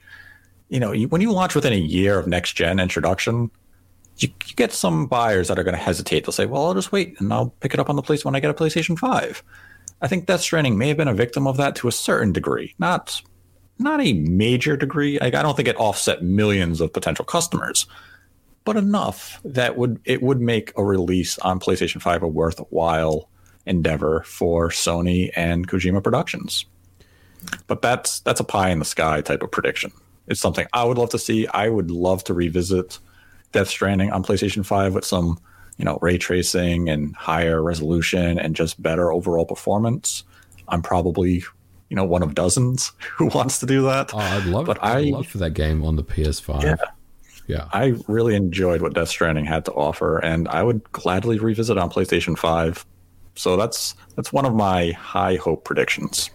[0.69, 3.51] you know, when you launch within a year of next gen introduction,
[4.17, 6.25] you, you get some buyers that are going to hesitate.
[6.25, 8.35] They'll say, well, I'll just wait and I'll pick it up on the place when
[8.35, 9.43] I get a PlayStation 5.
[10.01, 12.75] I think Death Stranding may have been a victim of that to a certain degree,
[12.79, 13.21] not
[13.77, 15.19] not a major degree.
[15.19, 17.87] Like, I don't think it offset millions of potential customers,
[18.63, 23.29] but enough that would it would make a release on PlayStation 5 a worthwhile
[23.65, 26.65] endeavor for Sony and Kojima Productions.
[27.67, 29.91] But that's that's a pie in the sky type of prediction.
[30.27, 31.47] It's something I would love to see.
[31.47, 32.99] I would love to revisit
[33.51, 35.39] Death Stranding on PlayStation 5 with some,
[35.77, 40.23] you know, ray tracing and higher resolution and just better overall performance.
[40.67, 41.43] I'm probably,
[41.89, 44.13] you know, one of dozens who wants to do that.
[44.13, 46.63] Oh, I'd love But I'd I- love for that game on the PS5.
[46.63, 46.75] Yeah.
[47.47, 47.67] Yeah.
[47.73, 51.91] I really enjoyed what Death Stranding had to offer, and I would gladly revisit on
[51.91, 52.83] PlayStation 5.
[53.35, 56.31] So that's that's one of my high hope predictions.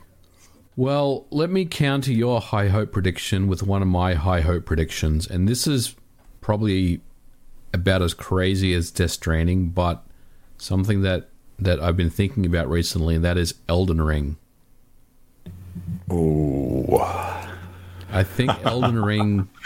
[0.77, 5.27] Well, let me counter your high hope prediction with one of my high hope predictions,
[5.27, 5.97] and this is
[6.41, 7.01] probably
[7.73, 10.05] about as crazy as Death Stranding, but
[10.59, 11.29] something that
[11.59, 14.37] that I've been thinking about recently, and that is Elden Ring.
[16.11, 16.99] Ooh.
[18.13, 19.49] I think Elden Ring.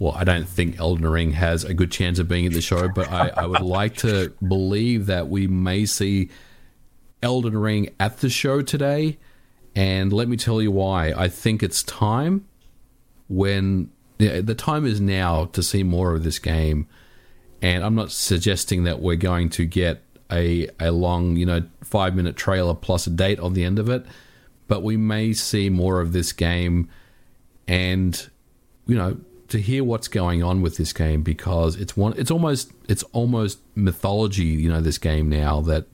[0.00, 2.88] Well, I don't think Elden Ring has a good chance of being at the show,
[2.88, 6.30] but I, I would like to believe that we may see
[7.22, 9.18] Elden Ring at the show today.
[9.76, 11.12] And let me tell you why.
[11.16, 12.44] I think it's time
[13.28, 16.86] when yeah, the time is now to see more of this game.
[17.64, 22.14] And I'm not suggesting that we're going to get a a long, you know, five
[22.14, 24.04] minute trailer plus a date on the end of it,
[24.68, 26.90] but we may see more of this game
[27.66, 28.28] and
[28.86, 29.16] you know
[29.48, 33.60] to hear what's going on with this game because it's one it's almost it's almost
[33.74, 35.86] mythology you know this game now that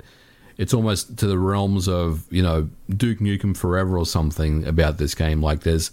[0.56, 5.14] it's almost to the realms of you know Duke Nukem Forever or something about this
[5.14, 5.40] game.
[5.40, 5.92] Like there's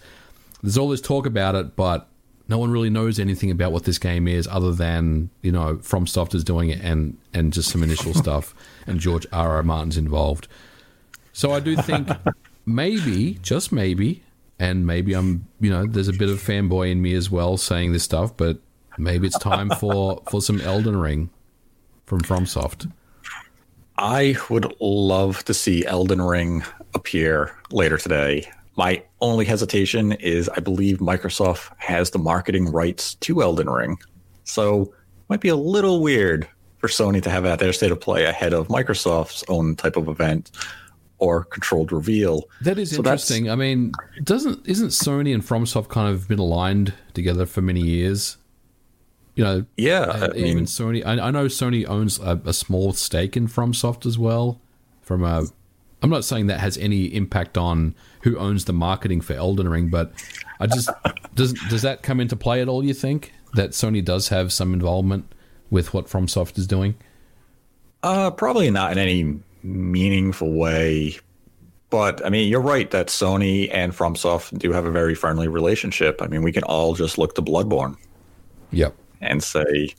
[0.63, 2.07] there's all this talk about it but
[2.49, 6.35] no one really knows anything about what this game is other than you know FromSoft
[6.35, 8.53] is doing it and and just some initial stuff
[8.85, 10.47] and George R R Martin's involved
[11.37, 12.09] so I do think
[12.65, 14.23] maybe, just maybe,
[14.57, 17.93] and maybe I'm, you know, there's a bit of fanboy in me as well saying
[17.93, 18.57] this stuff, but
[18.97, 21.29] maybe it's time for for some Elden Ring
[22.07, 22.91] from FromSoft.
[23.99, 26.63] I would love to see Elden Ring
[26.95, 28.51] appear later today.
[28.77, 33.97] My only hesitation is I believe Microsoft has the marketing rights to Elden Ring.
[34.43, 34.89] So it
[35.29, 38.53] might be a little weird for Sony to have at their state of play ahead
[38.53, 40.51] of Microsoft's own type of event
[41.17, 42.43] or controlled reveal.
[42.61, 43.49] That is So interesting.
[43.49, 48.37] I mean, doesn't isn't Sony and FromSoft kind of been aligned together for many years?
[49.35, 51.03] You know, Yeah, Uh, I even mean, Sony.
[51.05, 54.61] I, I know Sony owns a, a small stake in FromSoft as well.
[55.01, 55.45] From a,
[56.03, 57.95] I'm not saying that has any impact on
[58.27, 60.11] who owns the marketing for Elden Ring, but
[60.59, 60.89] I just
[61.35, 62.83] does does that come into play at all?
[62.83, 65.33] You think that Sony does have some involvement
[65.69, 66.95] with what FromSoft is doing?
[68.03, 71.17] Uh, probably not in any meaningful way.
[71.89, 76.21] But I mean, you're right that Sony and FromSoft do have a very friendly relationship.
[76.21, 77.95] I mean, we can all just look to Bloodborne
[78.71, 78.93] Yep.
[79.21, 79.95] and say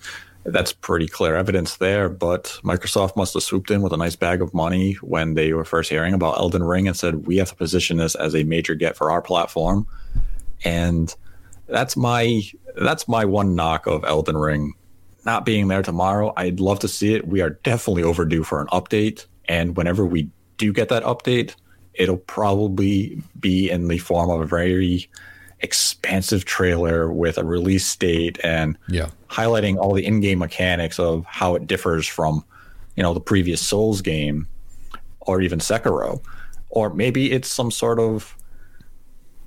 [0.53, 2.09] that's pretty clear evidence there.
[2.09, 5.65] But Microsoft must have swooped in with a nice bag of money when they were
[5.65, 8.75] first hearing about Elden Ring and said, we have to position this as a major
[8.75, 9.87] get for our platform.
[10.65, 11.15] And
[11.67, 12.43] that's my
[12.77, 14.75] that's my one knock of Elden Ring
[15.25, 16.33] not being there tomorrow.
[16.37, 17.27] I'd love to see it.
[17.27, 19.27] We are definitely overdue for an update.
[19.47, 21.55] And whenever we do get that update,
[21.95, 25.11] it'll probably be in the form of a very
[25.61, 29.09] expansive trailer with a release date and Yeah.
[29.29, 32.44] highlighting all the in-game mechanics of how it differs from,
[32.97, 34.47] you know, the previous Souls game
[35.21, 36.21] or even Sekiro.
[36.71, 38.37] Or maybe it's some sort of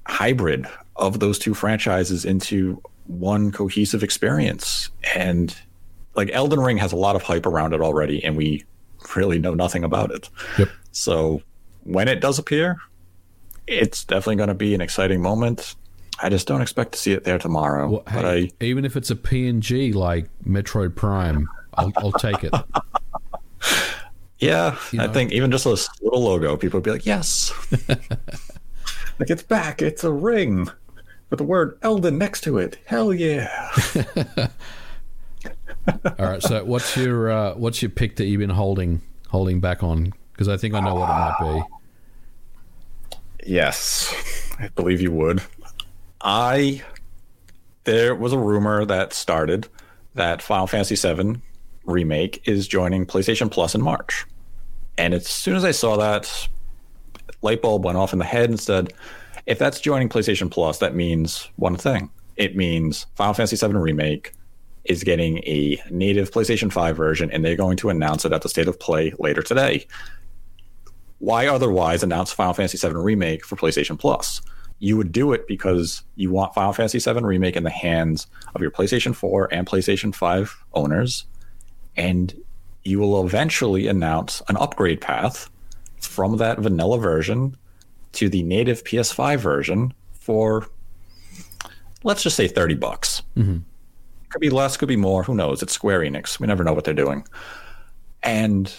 [0.07, 4.89] hybrid of those two franchises into one cohesive experience.
[5.15, 5.55] And
[6.15, 8.65] like Elden Ring has a lot of hype around it already, and we
[9.15, 10.29] really know nothing about it.
[10.57, 10.69] Yep.
[10.91, 11.41] So
[11.83, 12.77] when it does appear,
[13.67, 15.75] it's definitely going to be an exciting moment.
[16.21, 17.89] I just don't expect to see it there tomorrow.
[17.89, 22.43] Well, but hey, I, even if it's a PNG like Metroid Prime, I'll, I'll take
[22.43, 22.53] it.
[24.39, 25.69] yeah, You I think even just a
[26.01, 27.51] little logo, people would be like, yes.
[29.19, 29.81] like it's back.
[29.81, 30.69] It's a ring
[31.29, 32.77] with the word Elden next to it.
[32.85, 33.71] Hell yeah.
[35.87, 36.43] All right.
[36.43, 40.13] So, what's your uh, what's your pick that you've been holding holding back on?
[40.33, 41.63] Because I think I know what it might be.
[43.47, 44.13] Yes,
[44.59, 45.41] I believe you would.
[46.23, 46.83] I
[47.83, 49.67] there was a rumor that started
[50.13, 51.41] that Final Fantasy VII
[51.85, 54.25] remake is joining PlayStation Plus in March,
[54.97, 56.47] and as soon as I saw that,
[57.41, 58.93] light bulb went off in the head and said,
[59.47, 62.09] if that's joining PlayStation Plus, that means one thing.
[62.37, 64.33] It means Final Fantasy VII remake
[64.85, 68.49] is getting a native PlayStation 5 version, and they're going to announce it at the
[68.49, 69.87] State of Play later today
[71.21, 74.41] why otherwise announce Final Fantasy VII Remake for PlayStation Plus?
[74.81, 78.61] You would do it because you want Final Fantasy VII Remake in the hands of
[78.61, 81.25] your PlayStation 4 and PlayStation 5 owners,
[81.95, 82.33] and
[82.83, 85.49] you will eventually announce an upgrade path
[85.99, 87.55] from that vanilla version
[88.13, 90.67] to the native PS5 version for,
[92.03, 93.21] let's just say, 30 bucks.
[93.37, 93.59] Mm-hmm.
[94.29, 95.23] Could be less, could be more.
[95.23, 95.61] Who knows?
[95.61, 96.39] It's Square Enix.
[96.39, 97.25] We never know what they're doing.
[98.23, 98.73] And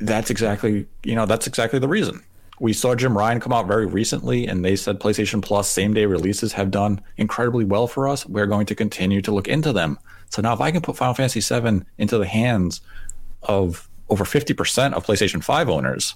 [0.00, 2.22] that's exactly you know that's exactly the reason
[2.60, 6.06] we saw jim ryan come out very recently and they said playstation plus same day
[6.06, 8.26] releases have done incredibly well for us.
[8.26, 9.98] We're going to continue to look into them.
[10.30, 12.80] So now if i can put final fantasy 7 into the hands
[13.42, 16.14] of over 50% of playstation 5 owners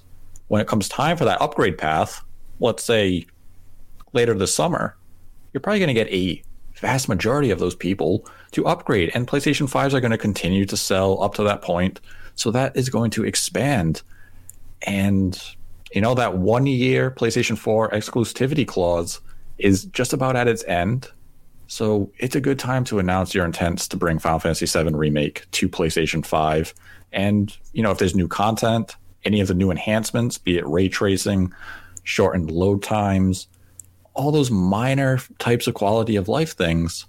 [0.49, 2.23] when it comes time for that upgrade path
[2.61, 3.27] let's say
[4.13, 4.97] later this summer
[5.53, 6.43] you're probably going to get a
[6.83, 10.77] vast majority of those people to upgrade and playstation 5s are going to continue to
[10.77, 12.01] sell up to that point.
[12.35, 14.03] So that is going to expand
[14.83, 15.41] and
[15.93, 19.21] you know that one year playstation 4 exclusivity clause
[19.59, 21.09] is just about at its end
[21.67, 25.47] so it's a good time to announce your intents to bring final fantasy VII remake
[25.53, 26.75] to playstation 5
[27.13, 30.89] and you know if there's new content any of the new enhancements be it ray
[30.89, 31.53] tracing
[32.05, 33.49] shortened load times
[34.15, 37.07] all those minor types of quality of life things,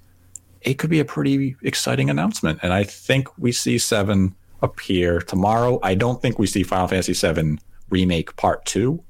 [0.62, 2.60] it could be a pretty exciting announcement.
[2.62, 5.80] And I think we see seven appear tomorrow.
[5.84, 7.60] I don't think we see Final Fantasy VII
[7.94, 9.04] Remake Part Two.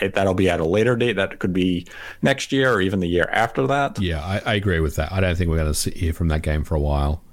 [0.00, 1.14] I, that'll be at a later date.
[1.14, 1.86] That could be
[2.22, 4.00] next year or even the year after that.
[4.00, 5.10] Yeah, I, I agree with that.
[5.12, 7.24] I don't think we're going to hear from that game for a while.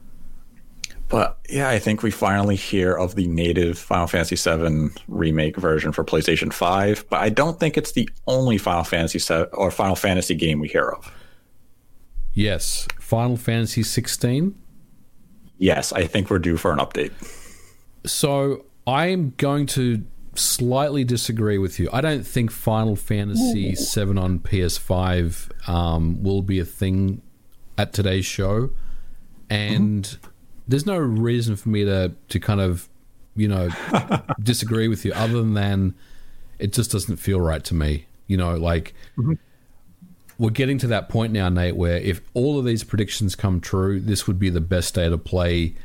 [1.10, 5.92] But yeah, I think we finally hear of the native Final Fantasy VII remake version
[5.92, 7.06] for PlayStation 5.
[7.10, 10.68] But I don't think it's the only Final Fantasy 7 or Final Fantasy game we
[10.68, 11.12] hear of.
[12.34, 14.56] Yes, Final Fantasy 16.
[15.60, 17.12] Yes, I think we're due for an update.
[18.06, 20.04] So I'm going to
[20.40, 21.90] slightly disagree with you.
[21.92, 27.22] I don't think Final Fantasy VII on PS5 um, will be a thing
[27.78, 28.72] at today's show,
[29.50, 30.18] and
[30.68, 32.90] there's no reason for me to to kind of
[33.36, 33.70] you know
[34.42, 35.96] disagree with you other than
[36.60, 38.06] it just doesn't feel right to me.
[38.28, 38.94] You know, like
[40.38, 44.00] we're getting to that point now, Nate, where if all of these predictions come true,
[44.00, 45.76] this would be the best day to play,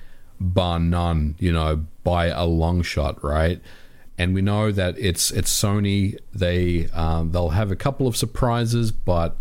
[0.40, 1.36] bar none.
[1.38, 3.60] You know, by a long shot, right?
[4.23, 6.16] And we know that it's it's Sony.
[6.33, 9.37] They um, they'll have a couple of surprises, but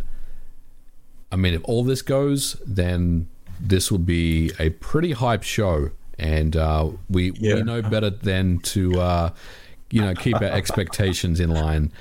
[1.31, 3.27] I mean, if all this goes, then
[3.59, 7.55] this will be a pretty hype show, and uh, we Yeah.
[7.55, 9.29] we know better than to uh,
[9.91, 11.91] you know keep our expectations in line.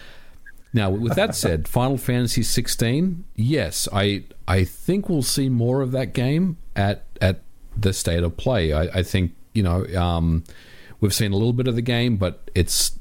[0.73, 5.93] Now, with that said, Final Fantasy 16, yes, I I think we'll see more of
[5.93, 7.43] that game at at
[7.77, 8.73] the state of play.
[8.73, 10.45] I, I think you know um,
[11.01, 12.99] we've seen a little bit of the game, but it's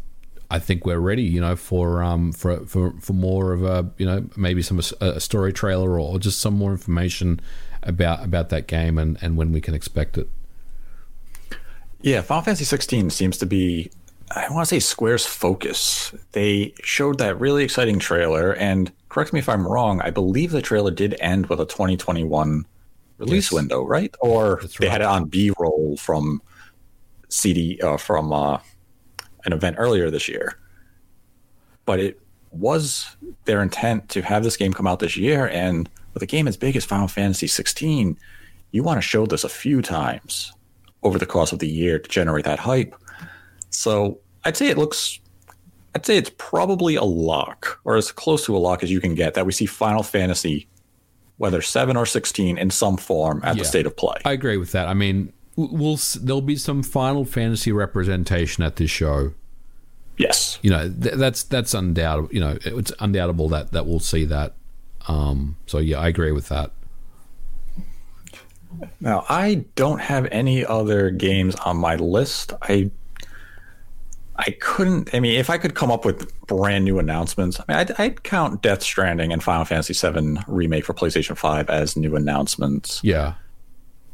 [0.51, 4.05] I think we're ready, you know, for um for for, for more of a you
[4.05, 7.39] know maybe some a story trailer or just some more information
[7.83, 10.29] about about that game and, and when we can expect it.
[12.01, 13.91] Yeah, Final Fantasy 16 seems to be,
[14.31, 16.13] I want to say Square's focus.
[16.31, 20.61] They showed that really exciting trailer, and correct me if I'm wrong, I believe the
[20.61, 22.65] trailer did end with a 2021
[23.17, 23.51] release Yes.
[23.51, 24.15] window, right?
[24.21, 26.41] Or they had it on B roll from
[27.29, 28.59] CD, uh, from uh,
[29.45, 30.57] an event earlier this year.
[31.85, 32.19] But it
[32.51, 33.15] was
[33.45, 36.57] their intent to have this game come out this year, and with a game as
[36.57, 38.17] big as Final Fantasy 16,
[38.71, 40.51] you want to show this a few times
[41.03, 42.93] over the course of the year to generate that hype.
[43.69, 45.19] So I'd say it looks,
[45.95, 49.15] I'd say it's probably a lock, or as close to a lock as you can
[49.15, 50.67] get, that we see Final Fantasy,
[51.37, 53.63] whether seven or sixteen, in some form at Yeah.
[53.63, 54.17] the state of play.
[54.25, 54.87] I agree with that.
[54.87, 55.31] I mean,
[55.67, 59.33] we'll there'll be some Final Fantasy representation at this show.
[60.17, 60.59] yes.
[60.61, 62.29] You know, th- that's that's undoubtable.
[62.33, 64.53] You know, it's undoubtable that that we'll see that.
[65.07, 66.71] Um, so yeah, I agree with that.
[68.99, 72.53] Now I don't have any other games on my list.
[72.61, 72.91] I
[74.35, 75.13] I couldn't.
[75.13, 78.23] I mean, if I could come up with brand new announcements, I mean, I'd, I'd
[78.23, 83.01] count Death Stranding and Final Fantasy VII remake for PlayStation Five as new announcements.
[83.03, 83.33] Yeah,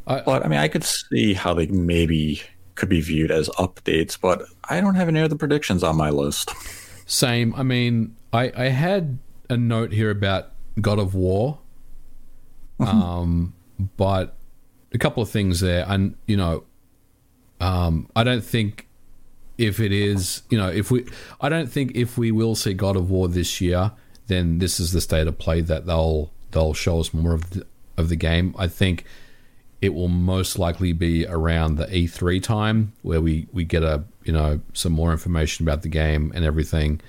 [0.05, 2.41] But I mean, I could see how they maybe
[2.75, 6.51] could be viewed as updates, but I don't have any other predictions on my list.
[7.05, 7.55] Same.
[7.55, 9.17] I mean, I, I had
[9.49, 11.59] a note here about God of War,
[12.79, 13.53] um,
[13.97, 14.35] but
[14.93, 15.85] a couple of things there.
[15.87, 16.65] And you know,
[17.59, 18.87] um, I don't think
[19.57, 21.05] if it is, you know, if we,
[21.39, 23.91] I don't think if we will see God of War this year,
[24.27, 27.65] then this is the state of play that they'll they'll show us more of the,
[27.97, 28.53] of the game.
[28.57, 29.05] I think
[29.81, 34.33] it will most likely be around the E3 time where we we get a you
[34.33, 37.01] know some more information about the game and everything.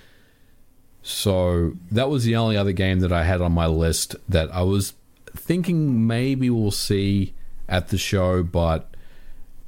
[1.02, 4.62] So that was the only other game that I had on my list that I
[4.62, 4.94] was
[5.36, 7.34] thinking maybe we'll see
[7.68, 8.94] at the show, but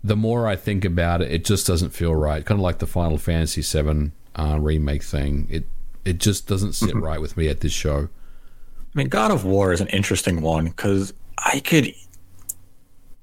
[0.03, 2.45] the more I think about it, it just doesn't feel right.
[2.45, 5.47] Kind of like the Final Fantasy VII uh, remake thing.
[5.51, 5.67] It
[6.05, 8.09] it just doesn't sit right with me at this show.
[8.79, 11.93] I mean, God of War is an interesting one because I could,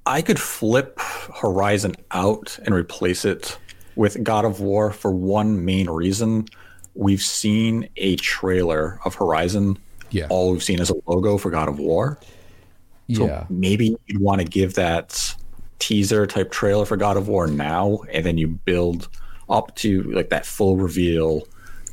[0.06, 3.58] I could flip Horizon out and replace it
[3.96, 6.46] with God of War for one main reason.
[6.94, 9.78] We've seen a trailer of Horizon.
[10.10, 10.28] Yeah.
[10.30, 12.18] All we've seen is a logo for God of War.
[13.12, 13.46] So yeah.
[13.50, 15.34] maybe you'd want to give that
[15.78, 19.08] teaser type trailer for God of War now, and then you build
[19.48, 21.46] up to like that full reveal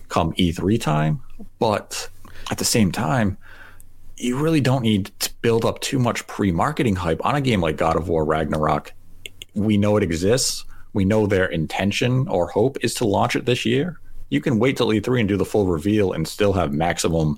[0.09, 1.22] come E3 time.
[1.59, 2.09] But
[2.51, 3.38] at the same time,
[4.24, 7.62] you really don't need to build up too much pre marketing hype on a game
[7.62, 8.94] like God of War Ragnarok.
[9.54, 10.64] We know it exists.
[10.94, 14.00] We know their intention or hope is to launch it this year.
[14.30, 17.38] You can wait till E3 and do the full reveal and still have maximum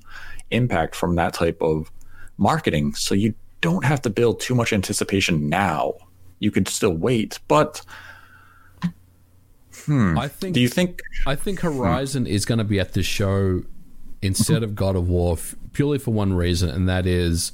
[0.52, 1.92] impact from that type of
[2.38, 2.94] marketing.
[2.94, 5.94] So you don't have to build too much anticipation now.
[6.40, 7.82] You could still wait, but
[9.86, 10.18] hmm.
[10.20, 11.68] I think do you think I think hmm.
[11.68, 13.64] Horizon is going to be at the show
[14.26, 17.52] instead of God of War f- purely for one reason, and that is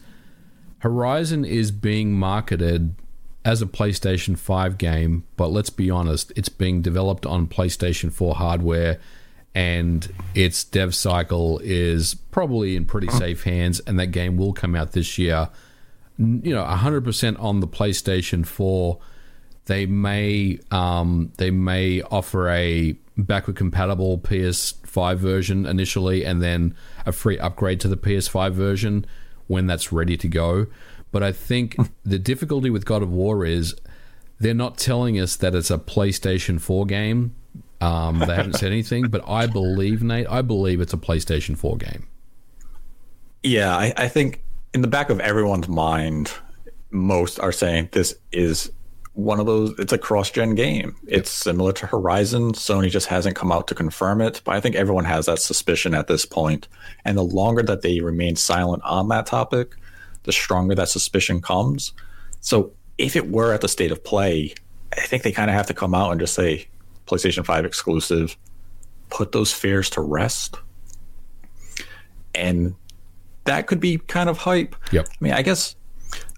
[0.79, 2.95] Horizon is being marketed
[3.43, 8.35] as a PlayStation 5 game, but let's be honest, it's being developed on PlayStation 4
[8.35, 8.99] hardware
[9.53, 14.75] and its dev cycle is probably in pretty safe hands, and that game will come
[14.75, 15.49] out this year.
[16.17, 18.99] You know, 100% on the PlayStation 4
[19.65, 24.17] they may um, they may offer a backward compatible
[24.91, 26.75] PS5 version initially, and then
[27.05, 29.05] a free upgrade to the PS5 version
[29.47, 30.67] when that's ready to go.
[31.11, 31.75] But I think
[32.05, 33.75] the difficulty with God of War is
[34.39, 37.35] they're not telling us that it's a PlayStation 4 game.
[37.79, 40.27] Um, they haven't said anything, but I believe Nate.
[40.29, 42.07] I believe it's a PlayStation 4 game.
[43.43, 46.31] Yeah, I, I think in the back of everyone's mind,
[46.91, 48.71] most are saying this is
[49.13, 49.77] one of those.
[49.77, 50.95] It's a cross-gen game.
[51.07, 52.53] It's similar to Horizon.
[52.53, 55.93] Sony just hasn't come out to confirm it, but I think everyone has that suspicion
[55.93, 56.67] at this point.
[57.03, 59.75] And the longer that they remain silent on that topic,
[60.23, 61.93] the stronger that suspicion comes.
[62.39, 64.53] So if it were at the state of play,
[64.97, 66.67] I think they kind of have to come out and just say
[67.07, 68.37] PlayStation 5 exclusive,
[69.09, 70.57] put those fears to rest.
[72.33, 72.75] And
[73.43, 74.75] that could be kind of hype.
[74.91, 75.07] Yep.
[75.09, 75.75] I mean, I guess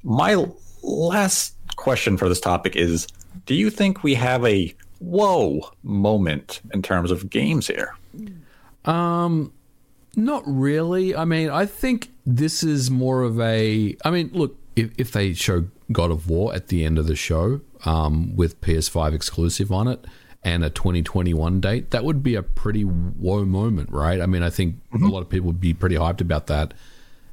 [0.04, 0.46] my
[0.82, 3.08] last question for this topic is
[3.46, 7.96] do you think we have a whoa moment in terms of games here?
[8.86, 9.52] Um,
[10.16, 11.16] not really.
[11.16, 13.96] I mean, I think this is more of a.
[14.06, 17.16] I mean, look, if, if they show God of War at the end of the
[17.16, 20.06] show um, with PS5 exclusive on it
[20.44, 24.22] and a 2021 date, that would be a pretty whoa moment, right?
[24.22, 26.74] I mean, I think a lot of people would be pretty hyped about that,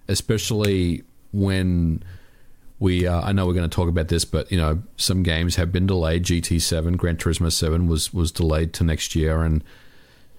[0.09, 2.03] especially when
[2.81, 5.57] we uh, I know we're going to talk about this, but you know some games
[5.57, 6.25] have been delayed.
[6.25, 9.63] GT Seven, Gran Turismo Seven was was delayed to next year, and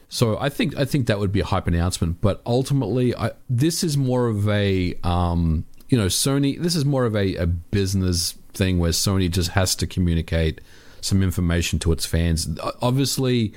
[0.10, 2.20] so I think I think that would be a hype announcement.
[2.20, 6.60] But ultimately, I, this is more of a um, you know Sony.
[6.60, 10.60] This is more of a, a business thing where Sony just has to communicate
[11.00, 12.60] some information to its fans.
[12.82, 13.54] Obviously,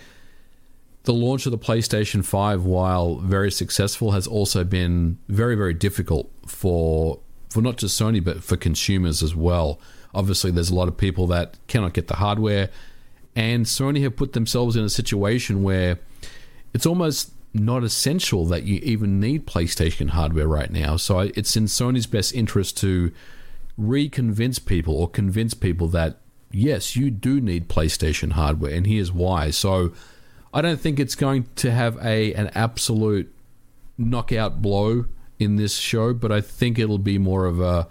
[1.04, 6.30] the launch of the PlayStation 5, while very successful, has also been very, very difficult
[6.46, 7.20] for
[7.54, 9.78] for not just Sony but for consumers as well.
[10.12, 12.68] Obviously, there's a lot of people that cannot get the hardware,
[13.36, 16.00] and Sony have put themselves in a situation where
[16.72, 20.96] it's almost not essential that you even need PlayStation hardware right now.
[20.96, 23.12] So it's in Sony's best interest to
[23.78, 26.18] reconvince people or convince people that
[26.50, 29.50] yes, you do need PlayStation hardware, and here's why.
[29.50, 29.92] So
[30.52, 33.32] I don't think it's going to have a an absolute
[33.96, 35.04] knockout blow
[35.38, 37.88] in this show, but I think it'll be more of a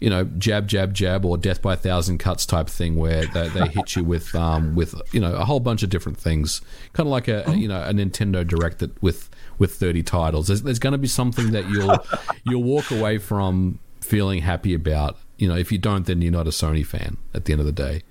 [0.00, 3.48] you know jab jab jab or death by a thousand cuts type thing where they,
[3.48, 6.60] they hit you with um, with you know a whole bunch of different things,
[6.92, 10.48] kind of like a, a you know a Nintendo Direct that with with thirty titles.
[10.48, 11.98] There's, there's going to be something that you'll
[12.44, 15.16] you'll walk away from feeling happy about.
[15.38, 17.66] You know, if you don't, then you're not a Sony fan at the end of
[17.66, 18.02] the day.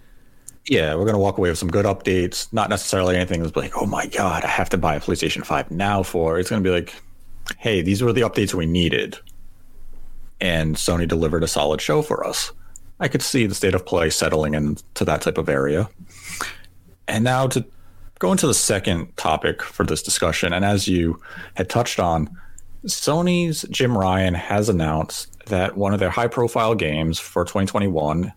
[0.65, 2.51] Yeah, we're going to walk away with some good updates.
[2.53, 5.71] Not necessarily anything that's like, oh my God, I have to buy a PlayStation 5
[5.71, 6.39] now for.
[6.39, 6.93] It's going to be like,
[7.57, 9.17] hey, these were the updates we needed.
[10.41, 12.51] And Sony delivered a solid show for us.
[12.99, 15.89] I could see the state of play settling into that type of area.
[17.07, 17.65] And now to
[18.19, 21.19] go into the second topic for this discussion, and as you
[21.55, 22.29] had touched on,
[22.85, 28.33] Sony's Jim Ryan has announced that one of their high profile games for 2021,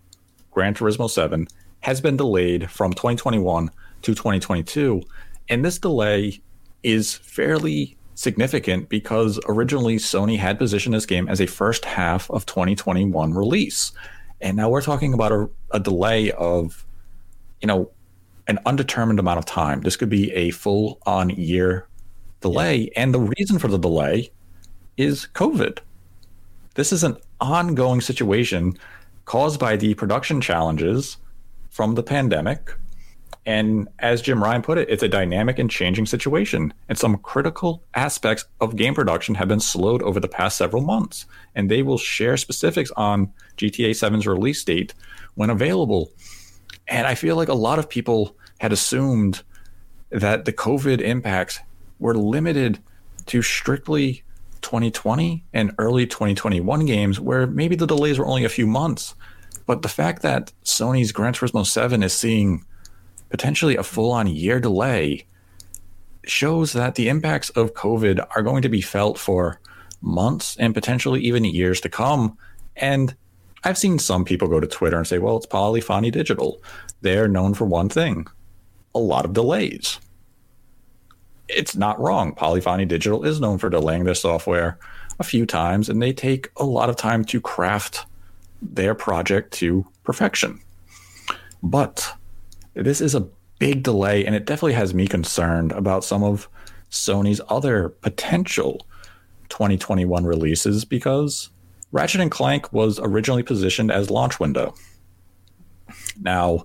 [0.52, 1.48] Gran Turismo 7,
[1.80, 3.70] has been delayed from 2021
[4.02, 5.02] to 2022.
[5.48, 6.40] And this delay
[6.82, 12.46] is fairly significant because originally Sony had positioned this game as a first half of
[12.46, 13.92] 2021 release.
[14.40, 16.84] And now we're talking about a, a delay of,
[17.60, 17.90] you know,
[18.48, 19.82] an undetermined amount of time.
[19.82, 21.86] This could be a full on year
[22.40, 22.76] delay.
[22.76, 23.02] Yeah.
[23.02, 24.30] And the reason for the delay
[24.96, 25.78] is COVID.
[26.74, 28.78] This is an ongoing situation
[29.26, 31.18] caused by the production challenges
[31.68, 32.74] from the pandemic
[33.47, 36.74] and as Jim Ryan put it, it's a dynamic and changing situation.
[36.88, 41.26] And some critical aspects of game production have been slowed over the past several months.
[41.55, 44.94] And they will share specifics on GTA 7's release date
[45.36, 46.11] when available.
[46.88, 49.42] And I feel like a lot of people had assumed
[50.11, 51.61] that the COVID impacts
[52.01, 52.80] were limited
[53.26, 54.24] to strictly
[54.62, 59.14] 2020 and early 2021 games, where maybe the delays were only a few months.
[59.66, 62.64] But the fact that Sony's Gran Turismo 7 is seeing
[63.29, 65.27] potentially a full on year delay
[66.24, 69.61] shows that the impacts of COVID are going to be felt for
[70.01, 72.37] months and potentially even years to come.
[72.77, 73.14] And
[73.64, 76.62] I've seen some people go to Twitter and say, well, it's Polyphony Digital.
[77.01, 78.27] They're known for one thing
[78.95, 80.01] a lot of delays.
[81.49, 82.35] It's not wrong.
[82.35, 84.79] Polyphony Digital is known for delaying their software
[85.18, 88.07] a few times, and they take a lot of time to craft
[88.62, 90.61] their project to perfection.
[91.62, 92.14] But
[92.77, 93.27] this is a
[93.59, 96.49] big delay, and it definitely has me concerned about some of
[96.91, 98.87] Sony's other potential
[99.49, 101.51] 2021 releases because
[101.93, 104.74] Ratchet and Clank was originally positioned as launch window.
[106.20, 106.64] Now,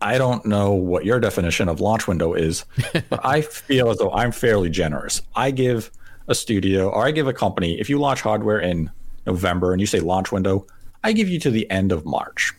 [0.00, 2.64] I don't know what your definition of launch window is,
[3.08, 5.22] but I feel as though I'm fairly generous.
[5.34, 5.90] I give
[6.28, 8.90] a studio or I give a company, if you launch hardware in
[9.26, 10.66] November and you say launch window,
[11.02, 12.52] I give you to the end of March.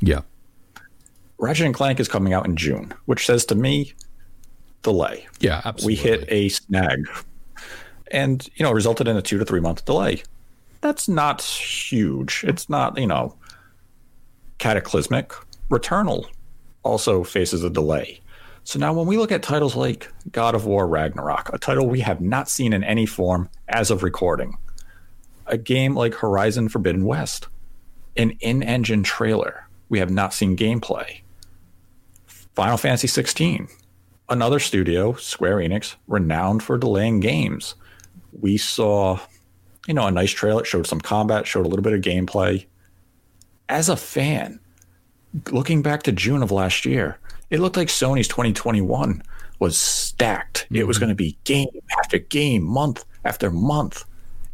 [0.00, 0.20] Yeah.
[1.38, 3.92] Ratchet and Clank is coming out in June, which says to me,
[4.82, 5.26] delay.
[5.40, 5.86] Yeah, absolutely.
[5.86, 7.08] We hit a snag,
[8.10, 10.22] and you know, resulted in a two to three month delay.
[10.80, 12.44] That's not huge.
[12.46, 13.36] It's not you know,
[14.58, 15.32] cataclysmic.
[15.70, 16.26] Returnal
[16.82, 18.20] also faces a delay.
[18.64, 22.00] So now, when we look at titles like God of War Ragnarok, a title we
[22.00, 24.56] have not seen in any form as of recording,
[25.46, 27.46] a game like Horizon Forbidden West,
[28.16, 31.20] an in engine trailer, we have not seen gameplay.
[32.56, 33.68] Final Fantasy 16,
[34.30, 37.74] another studio, Square Enix, renowned for delaying games.
[38.40, 39.20] We saw,
[39.86, 42.64] you know, a nice trailer, it showed some combat, showed a little bit of gameplay.
[43.68, 44.58] As a fan,
[45.50, 47.18] looking back to June of last year,
[47.50, 49.22] it looked like Sony's 2021
[49.58, 50.64] was stacked.
[50.64, 50.76] Mm-hmm.
[50.76, 51.04] It was mm-hmm.
[51.04, 54.06] going to be game after game, month after month.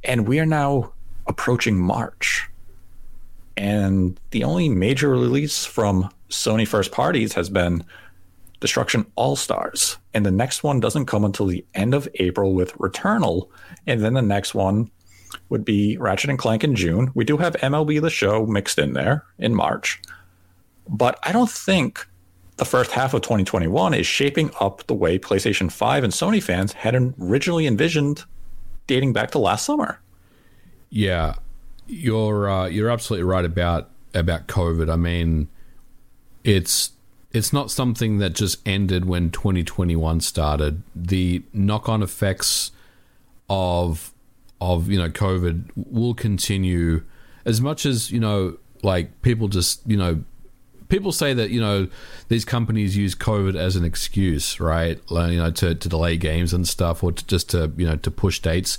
[0.03, 0.92] And we are now
[1.28, 2.48] approaching March.
[3.57, 7.84] And the only major release from Sony first parties has been
[8.60, 9.98] Destruction All Stars.
[10.14, 13.48] And the next one doesn't come until the end of April with Returnal.
[13.86, 14.90] And then the next one
[15.48, 17.10] would be Ratchet and Clank in June.
[17.14, 20.00] We do have MLB The Show mixed in there in March.
[20.88, 22.06] But I don't think
[22.56, 26.72] the first half of 2021 is shaping up the way PlayStation 5 and Sony fans
[26.72, 28.24] had originally envisioned
[28.86, 30.00] dating back to last summer.
[30.90, 31.34] Yeah,
[31.86, 34.92] you're uh, you're absolutely right about about COVID.
[34.92, 35.48] I mean,
[36.45, 36.93] it's
[37.32, 40.82] it's not something that just ended when 2021 started.
[40.95, 42.70] The knock-on effects
[43.49, 44.12] of
[44.61, 47.03] of you know COVID will continue
[47.45, 50.22] as much as you know like people just you know
[50.93, 51.88] people say that you know
[52.28, 55.01] these companies use COVID as an excuse, right?
[55.11, 58.11] You know, to, to delay games and stuff, or to just to you know to
[58.11, 58.78] push dates.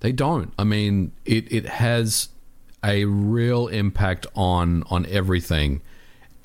[0.00, 0.52] They don't.
[0.58, 2.28] I mean, it it has
[2.84, 5.80] a real impact on on everything,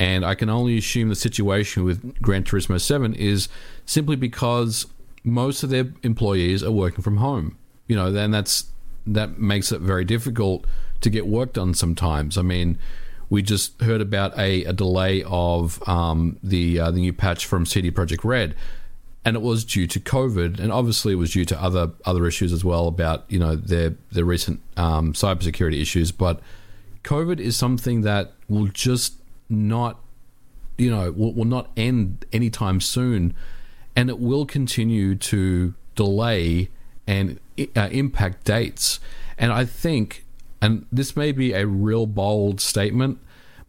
[0.01, 3.47] and I can only assume the situation with Gran Turismo Seven is
[3.85, 4.87] simply because
[5.23, 7.55] most of their employees are working from home.
[7.85, 8.71] You know, then that's
[9.05, 10.65] that makes it very difficult
[11.01, 12.35] to get work done sometimes.
[12.35, 12.79] I mean,
[13.29, 17.67] we just heard about a, a delay of um, the uh, the new patch from
[17.67, 18.55] CD Projekt Red,
[19.23, 22.51] and it was due to COVID, and obviously it was due to other other issues
[22.51, 26.11] as well about you know their their recent um, cybersecurity issues.
[26.11, 26.39] But
[27.03, 29.20] COVID is something that will just
[29.51, 29.99] not
[30.77, 33.35] you know will, will not end anytime soon,
[33.95, 36.69] and it will continue to delay
[37.05, 37.39] and
[37.75, 38.99] uh, impact dates.
[39.37, 40.25] And I think
[40.61, 43.19] and this may be a real bold statement,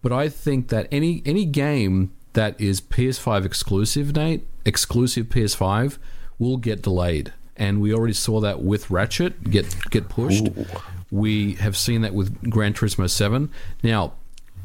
[0.02, 5.98] but I think that any any game that is PS5 exclusive, Nate, exclusive PS5,
[6.38, 7.32] will get delayed.
[7.56, 10.48] And we already saw that with Ratchet get get pushed.
[10.48, 10.66] Ooh.
[11.10, 13.50] We have seen that with Gran Turismo 7.
[13.82, 14.14] Now,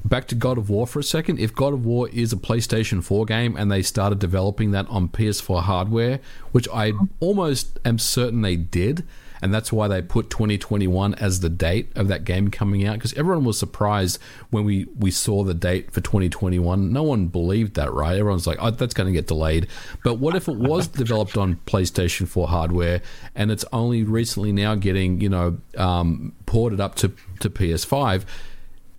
[0.07, 1.39] back to God of War for a second.
[1.39, 5.09] If God of War is a PlayStation 4 game and they started developing that on
[5.09, 6.19] PS4 hardware,
[6.51, 9.03] which I almost am certain they did,
[9.41, 13.13] and that's why they put 2021 as the date of that game coming out because
[13.13, 17.93] everyone was surprised when we we saw the date for 2021 no one believed that
[17.93, 18.17] right?
[18.17, 19.67] Everyone's like oh that's going to get delayed.
[20.03, 23.01] But what if it was developed on PlayStation 4 hardware
[23.35, 28.25] and it's only recently now getting you know um, ported up to to PS5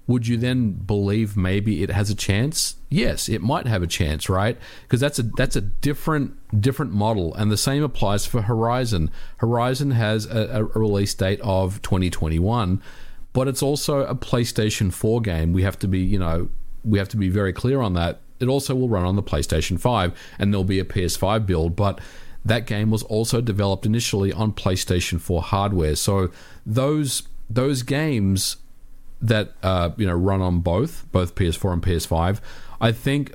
[0.08, 2.76] would you then believe maybe it has a chance?
[2.88, 4.58] Yes, it might have a chance, right?
[4.82, 9.10] Because that's a that's a different different model, and the same applies for Horizon.
[9.36, 12.82] Horizon has a, a release date of 2021,
[13.34, 15.52] but it's also a PlayStation 4 game.
[15.52, 16.48] We have to be, you know,
[16.82, 18.20] we have to be very clear on that.
[18.40, 22.00] It also will run on the PlayStation 5, and there'll be a PS5 build, but
[22.46, 25.96] that game was also developed initially on PlayStation 4 hardware.
[25.96, 26.30] So
[26.64, 28.56] those those games
[29.20, 32.40] that uh, you know run on both both PS4 and PS5,
[32.80, 33.34] I think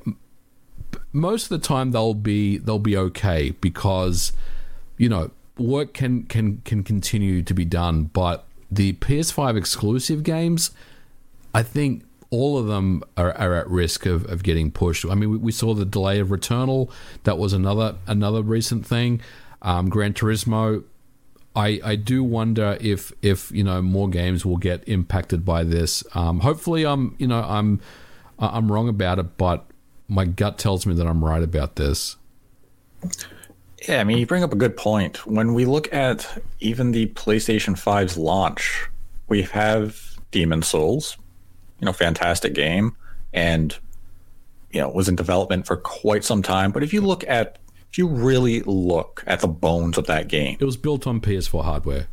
[1.11, 4.31] most of the time they'll be they'll be okay because
[4.97, 10.71] you know work can can can continue to be done, but the PS5 exclusive games,
[11.53, 15.05] I think all of them are, are at risk of, of getting pushed.
[15.05, 16.89] I mean, we, we, saw the delay of Returnal.
[17.25, 19.21] That was another another recent thing.
[19.61, 20.83] Um, Gran Turismo
[21.55, 26.03] I, I do wonder if if you know more games will get impacted by this.
[26.15, 27.79] Um, hopefully, I'm you know I'm
[28.39, 29.65] I'm wrong about it, but
[30.07, 32.17] my gut tells me that I'm right about this.
[33.87, 35.27] Yeah, I mean, you bring up a good point.
[35.27, 38.87] When we look at even the PlayStation 5's launch,
[39.27, 41.17] we have Demon's Souls,
[41.79, 42.95] you know, fantastic game,
[43.33, 43.77] and
[44.71, 46.71] you know was in development for quite some time.
[46.71, 47.59] But if you look at
[47.93, 51.63] if you really look at the bones of that game, it was built on PS4
[51.63, 52.07] hardware.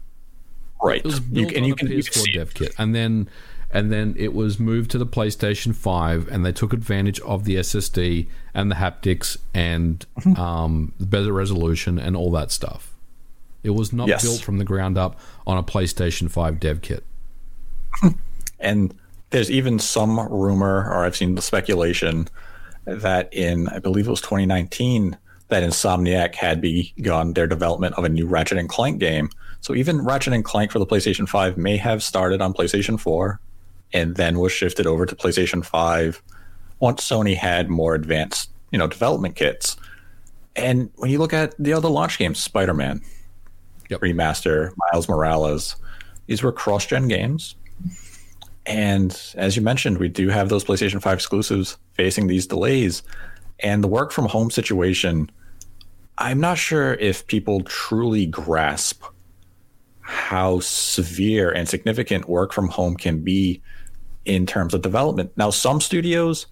[0.83, 0.99] Right.
[0.99, 3.31] It was built you, and on you can, PS4 you dev kit, and then
[3.71, 7.57] and then it was moved to the PlayStation 5, and they took advantage of the
[7.57, 10.39] SSD and the haptics and mm-hmm.
[10.39, 12.93] um, the better resolution and all that stuff.
[13.63, 14.23] It was not yes.
[14.23, 17.05] built from the ground up on a PlayStation 5 dev kit.
[18.61, 18.93] and
[19.31, 22.29] there's even some rumor, or I've seen the speculation,
[22.85, 25.17] that in, I believe it was 2019,
[25.51, 29.31] that Insomniac had begun their development of a new Ratchet and Clank game.
[29.61, 33.39] So even Ratchet and Clank for the PlayStation 5 may have started on PlayStation 4
[33.93, 36.23] and then was shifted over to PlayStation 5
[36.79, 39.77] once Sony had more advanced, you know, development kits.
[40.57, 43.03] And when you look at the other launch games, Spider-Man,
[43.89, 44.01] yep.
[44.01, 45.77] Remaster, Miles Morales,
[46.27, 47.55] these were cross-gen games.
[48.67, 53.03] And as you mentioned, we do have those PlayStation 5 exclusives facing these delays.
[53.61, 55.31] And the work from home situation
[56.21, 59.03] I'm not sure if people truly grasp
[60.03, 63.63] how severe and significant work from home can be
[64.27, 65.33] in terms of development.
[65.37, 66.47] Now, some studios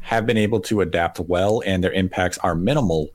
[0.00, 3.08] have been able to adapt well and their impacts are minimal.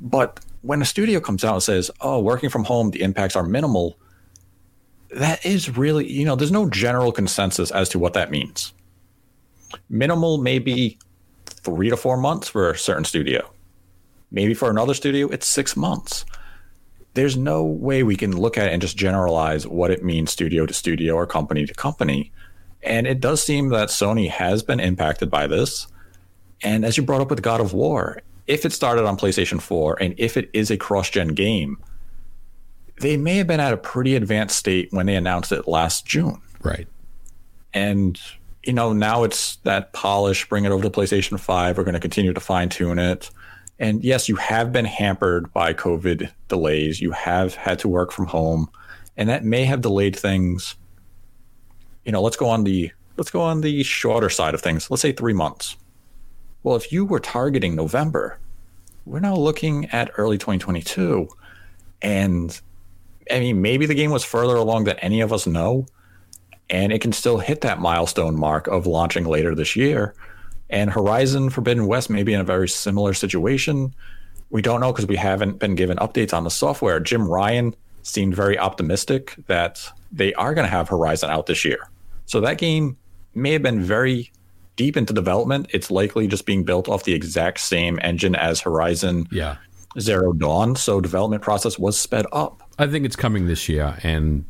[0.00, 3.42] But when a studio comes out and says, oh, working from home, the impacts are
[3.42, 3.98] minimal,
[5.10, 8.72] that is really, you know, there's no general consensus as to what that means.
[9.90, 10.98] Minimal, maybe
[11.44, 13.52] three to four months for a certain studio.
[14.32, 16.24] Maybe for another studio, it's six months.
[17.14, 20.64] There's no way we can look at it and just generalize what it means studio
[20.64, 22.32] to studio or company to company.
[22.82, 25.86] And it does seem that Sony has been impacted by this.
[26.62, 30.02] And as you brought up with God of War, if it started on PlayStation 4
[30.02, 31.78] and if it is a cross gen game,
[33.00, 36.40] they may have been at a pretty advanced state when they announced it last June.
[36.62, 36.88] Right.
[37.74, 38.18] And,
[38.62, 41.76] you know, now it's that polish, bring it over to PlayStation 5.
[41.76, 43.30] We're going to continue to fine tune it.
[43.78, 47.00] And yes, you have been hampered by COVID delays.
[47.00, 48.70] You have had to work from home,
[49.16, 50.76] and that may have delayed things.
[52.04, 54.90] You know, let's go on the let's go on the shorter side of things.
[54.90, 55.76] Let's say 3 months.
[56.62, 58.38] Well, if you were targeting November,
[59.04, 61.28] we're now looking at early 2022.
[62.02, 62.60] And
[63.30, 65.86] I mean, maybe the game was further along than any of us know,
[66.70, 70.14] and it can still hit that milestone mark of launching later this year.
[70.72, 73.94] And Horizon Forbidden West may be in a very similar situation.
[74.50, 76.98] We don't know because we haven't been given updates on the software.
[76.98, 81.88] Jim Ryan seemed very optimistic that they are going to have Horizon out this year.
[82.26, 82.96] So that game
[83.34, 84.32] may have been very
[84.76, 85.66] deep into development.
[85.70, 89.56] It's likely just being built off the exact same engine as Horizon Yeah.
[90.00, 90.74] Zero Dawn.
[90.74, 92.62] So development process was sped up.
[92.78, 94.46] I think it's coming this year, and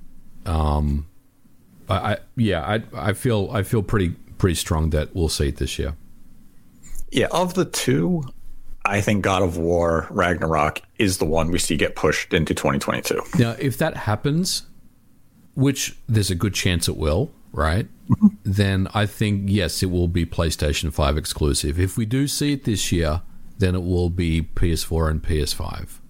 [0.47, 1.09] um,
[1.89, 5.57] I, I yeah, I I feel I feel pretty pretty strong that we'll see it
[5.57, 5.97] this year.
[7.13, 8.25] Yeah, of the two,
[8.87, 13.21] I think God of War Ragnarok is the one we see get pushed into 2022.
[13.39, 14.63] Now, if that happens,
[15.55, 17.87] which there's a good chance it will, right?
[18.09, 18.29] Mm-hmm.
[18.45, 21.79] then I think yes, it will be PlayStation Five exclusive.
[21.79, 23.23] If we do see it this year,
[23.59, 26.01] then it will be PS4 and PS5.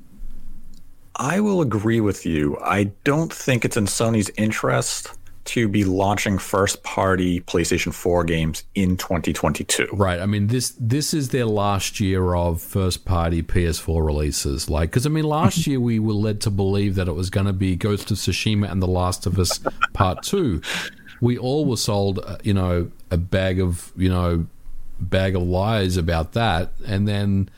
[1.16, 2.58] I will agree with you.
[2.60, 5.12] I don't think it's in Sony's interest
[5.44, 9.88] to be launching first party PlayStation 4 games in 2022.
[9.92, 10.20] Right.
[10.20, 14.70] I mean this this is their last year of first party PS4 releases.
[14.70, 17.46] Like cuz I mean last year we were led to believe that it was going
[17.46, 19.60] to be Ghost of Tsushima and The Last of Us
[19.92, 20.60] Part 2.
[21.20, 24.46] We all were sold, uh, you know, a bag of, you know,
[25.00, 27.48] bag of lies about that and then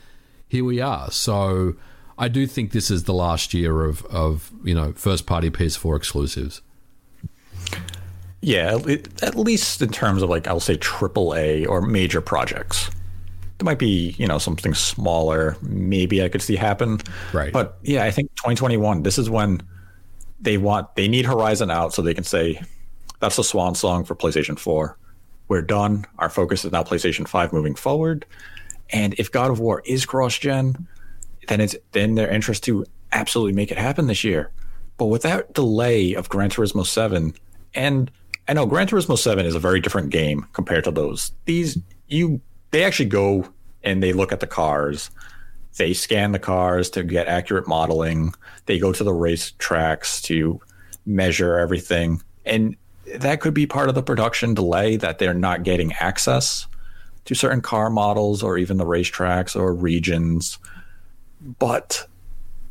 [0.47, 1.11] here we are.
[1.11, 1.75] So
[2.17, 5.97] I do think this is the last year of of, you know, first party PS4
[5.97, 6.61] exclusives.
[8.41, 8.77] Yeah,
[9.21, 12.89] at- least in terms of like I'll say AAA or major projects.
[13.57, 16.99] There might be, you know, something smaller maybe I could see happen.
[17.33, 17.53] Right.
[17.53, 19.61] But yeah, I think 2021 this is when
[20.41, 22.61] they want they need Horizon out so they can say
[23.19, 24.97] that's the swan song for PlayStation 4.
[25.47, 26.05] We're done.
[26.19, 28.25] Our focus is now PlayStation 5 moving forward.
[28.91, 30.87] And if God of War is cross gen,
[31.47, 34.51] then it's then their interest to absolutely make it happen this year.
[34.97, 37.33] But without delay of Gran Turismo 7,
[37.73, 38.11] and
[38.47, 41.31] I know Gran Turismo 7 is a very different game compared to those.
[41.45, 42.41] These you
[42.71, 43.49] they actually go
[43.83, 45.09] and they look at the cars.
[45.77, 48.33] They scan the cars to get accurate modeling.
[48.65, 50.59] They go to the race tracks to
[51.05, 52.21] measure everything.
[52.45, 52.75] And
[53.15, 56.67] that could be part of the production delay that they're not getting access
[57.25, 60.57] to certain car models or even the racetracks or regions.
[61.59, 62.07] But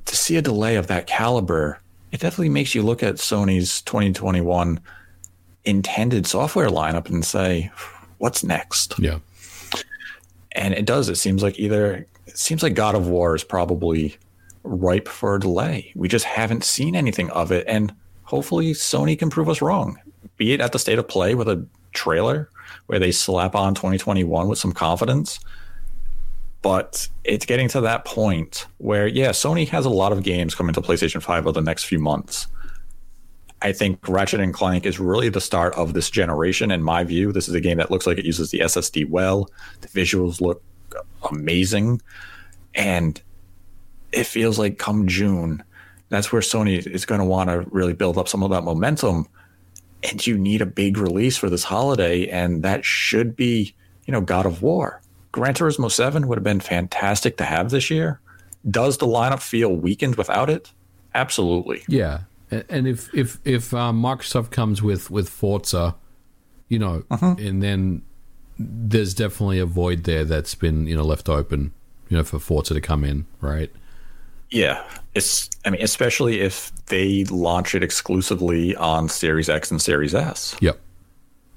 [0.06, 1.80] to see a delay of that caliber,
[2.12, 4.80] it definitely makes you look at Sony's 2021
[5.64, 7.70] intended software lineup and say,
[8.18, 8.98] what's next?
[8.98, 9.18] Yeah.
[10.52, 11.08] And it does.
[11.08, 14.16] It seems like either, it seems like God of War is probably
[14.62, 15.92] ripe for a delay.
[15.94, 17.64] We just haven't seen anything of it.
[17.66, 19.98] And hopefully Sony can prove us wrong,
[20.36, 22.50] be it at the state of play with a trailer
[22.86, 25.40] where they slap on 2021 with some confidence.
[26.62, 30.72] But it's getting to that point where, yeah, Sony has a lot of games coming
[30.74, 32.46] to PlayStation 5 over the next few months.
[33.64, 36.70] I think Ratchet and Clank is really the start of this generation.
[36.70, 39.48] In my view, this is a game that looks like it uses the SSD well.
[39.80, 40.62] The visuals look
[41.30, 42.02] amazing.
[42.74, 43.20] And
[44.12, 45.64] it feels like come June,
[46.10, 49.26] that's where Sony is going to want to really build up some of that momentum.
[50.02, 52.28] And you need a big release for this holiday.
[52.28, 55.00] And that should be, you know, God of War.
[55.32, 58.20] Gran Turismo 7 would have been fantastic to have this year.
[58.70, 60.70] Does the lineup feel weakened without it?
[61.14, 61.82] Absolutely.
[61.88, 62.20] Yeah,
[62.68, 65.94] and if if if um, Microsoft comes with with Forza,
[66.68, 68.02] you know, and then
[68.58, 71.72] there's definitely a void there that's been you know left open,
[72.08, 73.70] you know, for Forza to come in, right?
[74.50, 74.84] Yeah,
[75.14, 75.50] it's.
[75.64, 80.78] I mean, especially if they launch it exclusively on Series X and Series S, Yep.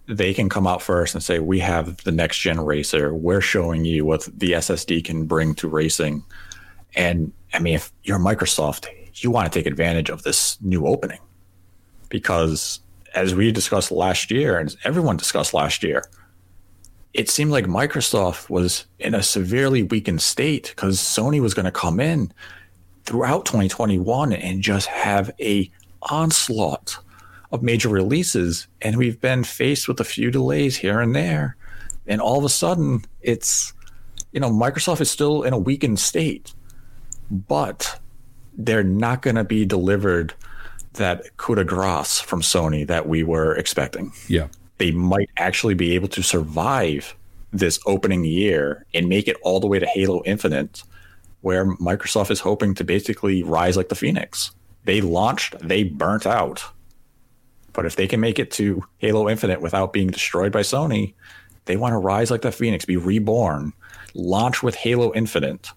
[0.08, 3.14] they can come out first and say, "We have the next gen racer.
[3.14, 6.24] We're showing you what the SSD can bring to racing."
[6.96, 8.88] And I mean, if you're Microsoft,
[9.24, 11.20] you want to take advantage of this new opening.
[12.10, 12.80] because
[13.16, 16.04] as we discussed last year and everyone discussed last year,
[17.14, 21.72] it seemed like Microsoft was in a severely weakened state because Sony was going to
[21.72, 22.32] come in
[23.06, 25.70] throughout 2021 and just have a
[26.04, 26.98] onslaught
[27.52, 28.68] of major releases.
[28.82, 31.56] And we've been faced with a few delays here and there.
[32.06, 33.74] And all of a sudden it's
[34.32, 36.54] you know Microsoft is still in a weakened state.
[37.32, 38.00] But
[38.58, 40.34] they're not going to be delivered
[40.94, 44.12] that coup de grace from Sony that we were expecting.
[44.28, 44.48] Yeah.
[44.80, 47.16] They might actually be able to survive
[47.54, 50.84] this opening year and make it all the way to Halo Infinite,
[51.42, 54.52] where Microsoft is hoping to basically rise like the Phoenix.
[54.86, 56.64] They launched, they burnt out.
[57.74, 61.14] But if they can make it to Halo Infinite without being destroyed by Sony,
[61.66, 63.74] they want to rise like the Phoenix, be reborn,
[64.14, 65.70] launch with Halo Infinite,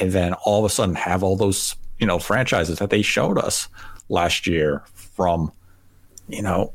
[0.00, 3.38] and then all of a sudden have all those, you know, franchises that they showed
[3.38, 3.68] us
[4.08, 5.52] last year from,
[6.28, 6.72] you know,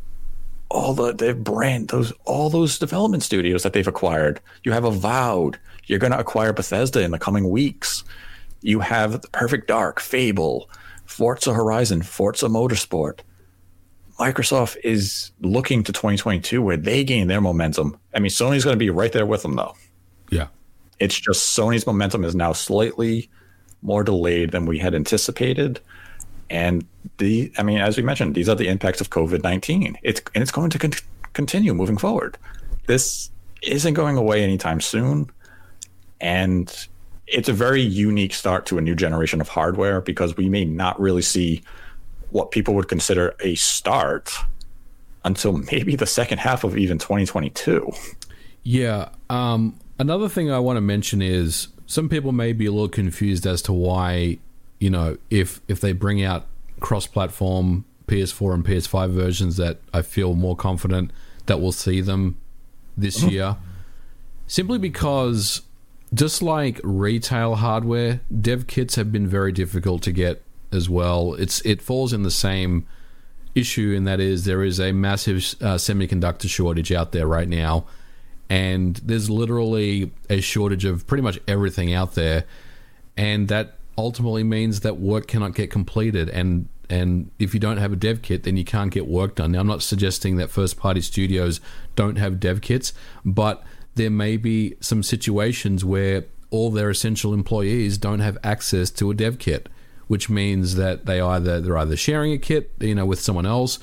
[0.69, 4.39] all the the brand those all those development studios that they've acquired.
[4.63, 5.57] You have Avowed.
[5.85, 8.03] You're going to acquire Bethesda in the coming weeks.
[8.61, 10.69] You have Perfect Dark, Fable,
[11.05, 13.19] Forza Horizon, Forza Motorsport.
[14.19, 17.97] Microsoft is looking to 2022 where they gain their momentum.
[18.13, 19.75] I mean, Sony's going to be right there with them though.
[20.29, 20.47] Yeah.
[20.99, 23.29] It's just Sony's momentum is now slightly
[23.87, 25.79] more delayed than we had anticipated.
[26.49, 26.85] And
[27.17, 29.97] the, I mean, as we mentioned, these are the impacts of COVID nineteen.
[30.03, 30.91] It's and it's going to con-
[31.33, 32.37] continue moving forward.
[32.85, 33.31] This
[33.63, 35.31] isn't going away anytime soon,
[36.21, 36.87] and
[37.25, 40.99] it's a very unique start to a new generation of hardware because we may not
[40.99, 41.63] really see
[42.29, 44.33] what people would consider a start
[45.25, 47.91] until maybe the second half of even 2022.
[48.63, 49.09] Yeah.
[49.29, 53.47] Um, another thing I want to mention is some people may be a little confused
[53.47, 54.37] as to why
[54.79, 56.45] you know, if if they bring out
[56.79, 61.11] cross-platform PS4 and PS5 versions, that I feel more confident
[61.47, 62.37] that we'll see them
[62.95, 63.29] this mm-hmm.
[63.29, 63.57] year,
[64.45, 65.61] simply because
[66.13, 71.33] just like retail hardware, dev kits have been very difficult to get as well.
[71.33, 72.85] It's it falls in the same
[73.55, 77.85] issue, and that is there is a massive uh, semiconductor shortage out there right now,
[78.49, 82.45] and there's literally a shortage of pretty much everything out there,
[83.15, 87.91] and that ultimately means that work cannot get completed and and if you don't have
[87.91, 89.51] a dev kit then you can't get work done.
[89.51, 91.59] Now i'm not suggesting that first party studios
[91.95, 92.93] don't have dev kits
[93.25, 93.63] but
[93.95, 99.13] there may be some situations where all their essential employees don't have access to a
[99.13, 99.67] dev kit
[100.07, 103.79] which means that they either they're either sharing a kit you know with someone else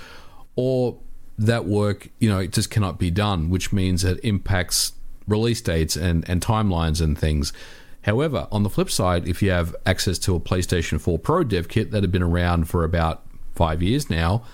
[0.56, 0.98] or
[1.36, 4.92] that work you know it just cannot be done which means it impacts
[5.26, 7.52] release dates and and timelines and things
[8.04, 11.68] However, on the flip side, if you have access to a PlayStation 4 Pro dev
[11.68, 13.22] kit that had been around for about
[13.54, 14.44] five years now,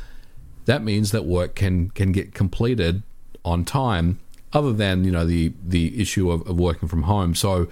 [0.66, 3.02] that means that work can can get completed
[3.44, 4.20] on time.
[4.52, 7.68] Other than you know the the issue of, of working from home, so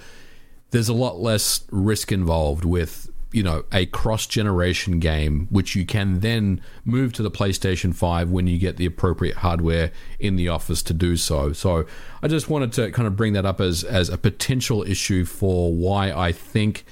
[0.70, 5.84] there's a lot less risk involved with you know a cross generation game which you
[5.84, 10.48] can then move to the PlayStation 5 when you get the appropriate hardware in the
[10.48, 11.52] office to do so.
[11.52, 11.86] So
[12.22, 15.72] I just wanted to kind of bring that up as as a potential issue for
[15.72, 16.84] why I think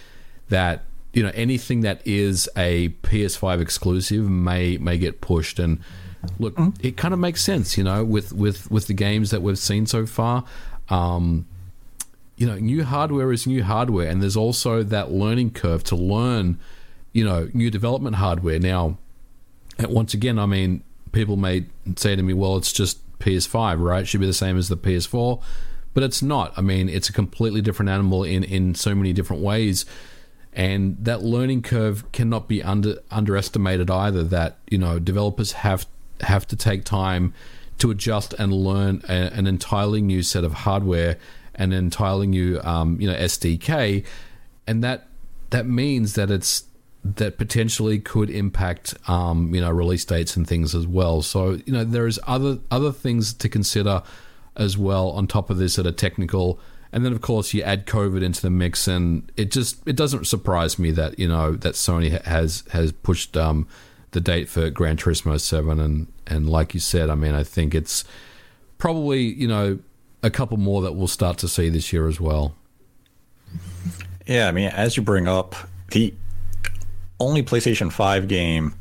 [0.49, 5.81] that you know anything that is a PS5 exclusive may may get pushed and
[6.39, 6.87] look mm-hmm.
[6.87, 9.87] it kind of makes sense you know with with with the games that we've seen
[9.87, 10.45] so far
[10.89, 11.47] um,
[12.37, 16.59] you know, new hardware is new hardware, and there's also that learning curve to learn,
[17.13, 18.59] you know, new development hardware.
[18.59, 18.99] Now,
[19.81, 20.83] once again, I mean,
[21.13, 21.65] people may
[21.97, 24.03] say to me, "Well, it's just PS5, right?
[24.03, 25.41] It should be the same as the PS4,"
[25.95, 26.53] but it's not.
[26.57, 29.87] I mean, it's a completely different animal in in so many different ways,
[30.53, 34.23] and that learning curve cannot be under underestimated either.
[34.23, 35.87] That you know, developers have
[36.21, 37.33] have to take time
[37.79, 41.17] to adjust and learn a, an entirely new set of hardware
[41.57, 44.05] and then tiling you, um, you know, SDK,
[44.67, 45.09] and that
[45.51, 46.65] that means that it's
[47.15, 51.23] that potentially could impact, um, you know, release dates and things as well.
[51.23, 54.03] So you know, there is other other things to consider
[54.57, 56.59] as well on top of this that are technical.
[56.93, 60.27] And then, of course, you add COVID into the mix, and it just it doesn't
[60.27, 63.69] surprise me that you know that Sony has has pushed um,
[64.13, 67.75] the date for Gran Turismo Seven, and and like you said, I mean, I think
[67.75, 68.05] it's
[68.79, 69.79] probably you know
[70.27, 72.55] a couple more that we'll start to see this year as well.
[74.27, 75.55] Yeah, I mean, as you bring up,
[75.93, 76.13] the
[77.21, 78.75] only PlayStation 5 game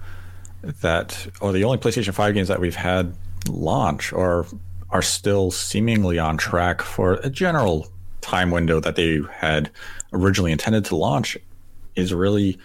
[0.82, 3.16] that, or the only PlayStation 5 games that we've had
[3.48, 4.48] launch or
[4.90, 7.88] are still seemingly on track for a general
[8.22, 9.70] time window that they had
[10.14, 11.38] originally intended to launch
[11.96, 12.58] is really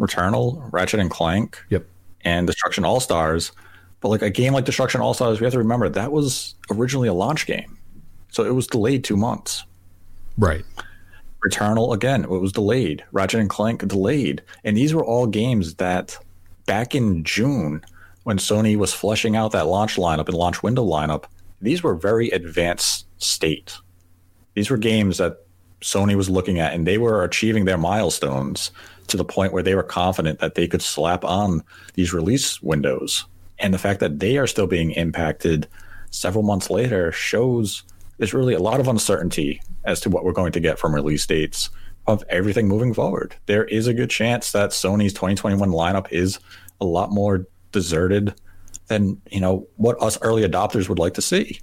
[0.00, 1.84] Returnal, Ratchet and Clank, yep,
[2.24, 3.52] and Destruction All Stars,
[4.02, 7.08] But like a game like Destruction All Stars, we have to remember that was originally
[7.08, 7.78] a launch game,
[8.32, 9.64] so it was delayed two months.
[10.36, 10.64] Right.
[11.46, 13.04] Returnal again, it was delayed.
[13.12, 16.18] Ratchet and Clank delayed, and these were all games that
[16.66, 17.84] back in June,
[18.24, 21.24] when Sony was fleshing out that launch lineup and launch window lineup,
[21.60, 23.76] these were very advanced state.
[24.54, 25.44] These were games that
[25.80, 28.70] Sony was looking at, and they were achieving their milestones
[29.08, 31.62] to the point where they were confident that they could slap on
[31.94, 33.24] these release windows.
[33.58, 35.66] And the fact that they are still being impacted
[36.10, 37.82] several months later shows
[38.22, 41.26] there's really a lot of uncertainty as to what we're going to get from release
[41.26, 41.70] dates
[42.06, 43.34] of everything moving forward.
[43.46, 46.38] There is a good chance that Sony's 2021 lineup is
[46.80, 48.32] a lot more deserted
[48.86, 51.58] than, you know, what us early adopters would like to see.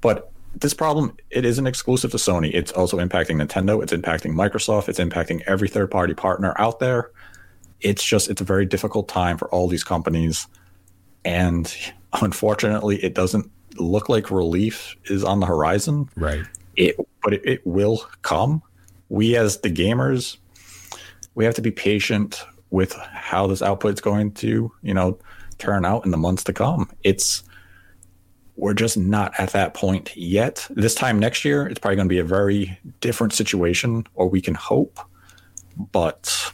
[0.00, 2.50] But this problem it isn't exclusive to Sony.
[2.54, 7.10] It's also impacting Nintendo, it's impacting Microsoft, it's impacting every third-party partner out there.
[7.82, 10.46] It's just it's a very difficult time for all these companies
[11.26, 11.76] and
[12.22, 16.08] unfortunately it doesn't look like relief is on the horizon.
[16.16, 16.44] Right.
[16.76, 18.62] It, but it, it will come.
[19.08, 20.36] We as the gamers,
[21.34, 25.18] we have to be patient with how this output is going to, you know,
[25.58, 26.90] turn out in the months to come.
[27.02, 27.42] It's
[28.56, 30.66] we're just not at that point yet.
[30.70, 34.40] This time next year, it's probably going to be a very different situation, or we
[34.40, 35.00] can hope.
[35.92, 36.52] But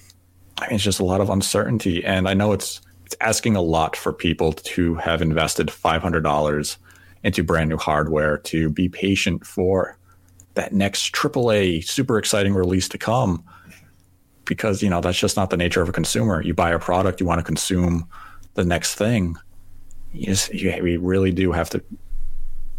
[0.58, 3.60] I mean, it's just a lot of uncertainty, and I know it's it's asking a
[3.60, 6.78] lot for people to have invested five hundred dollars
[7.26, 9.98] into brand new hardware to be patient for
[10.54, 13.44] that next AAA super exciting release to come.
[14.44, 16.40] Because you know that's just not the nature of a consumer.
[16.40, 18.08] You buy a product you want to consume
[18.54, 19.34] the next thing.
[20.12, 21.82] You just you, we really do have to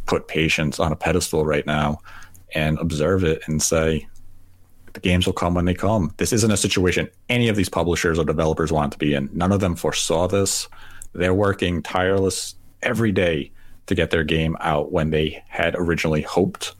[0.06, 2.00] put patience on a pedestal right now
[2.56, 4.08] and observe it and say
[4.94, 6.14] the games will come when they come.
[6.16, 9.30] This isn't a situation any of these publishers or developers want to be in.
[9.34, 10.70] None of them foresaw this.
[11.12, 13.52] They're working tireless every day
[13.88, 16.76] to get their game out when they had originally hoped.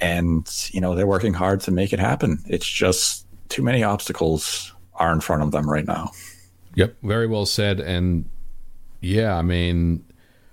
[0.00, 2.42] And, you know, they're working hard to make it happen.
[2.46, 6.10] It's just too many obstacles are in front of them right now.
[6.74, 7.80] Yep, very well said.
[7.80, 8.28] And
[9.00, 10.04] yeah, I mean,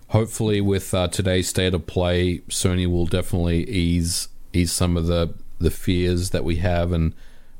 [0.09, 5.33] hopefully with uh, today's state of play, Sony will definitely ease ease some of the
[5.59, 7.13] the fears that we have, and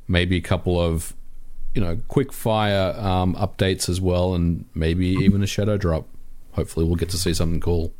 [0.08, 1.14] maybe a couple of
[1.74, 6.08] you know quick fire um, updates as well, and maybe even a shadow drop.
[6.54, 7.94] Hopefully, we'll get to see something cool.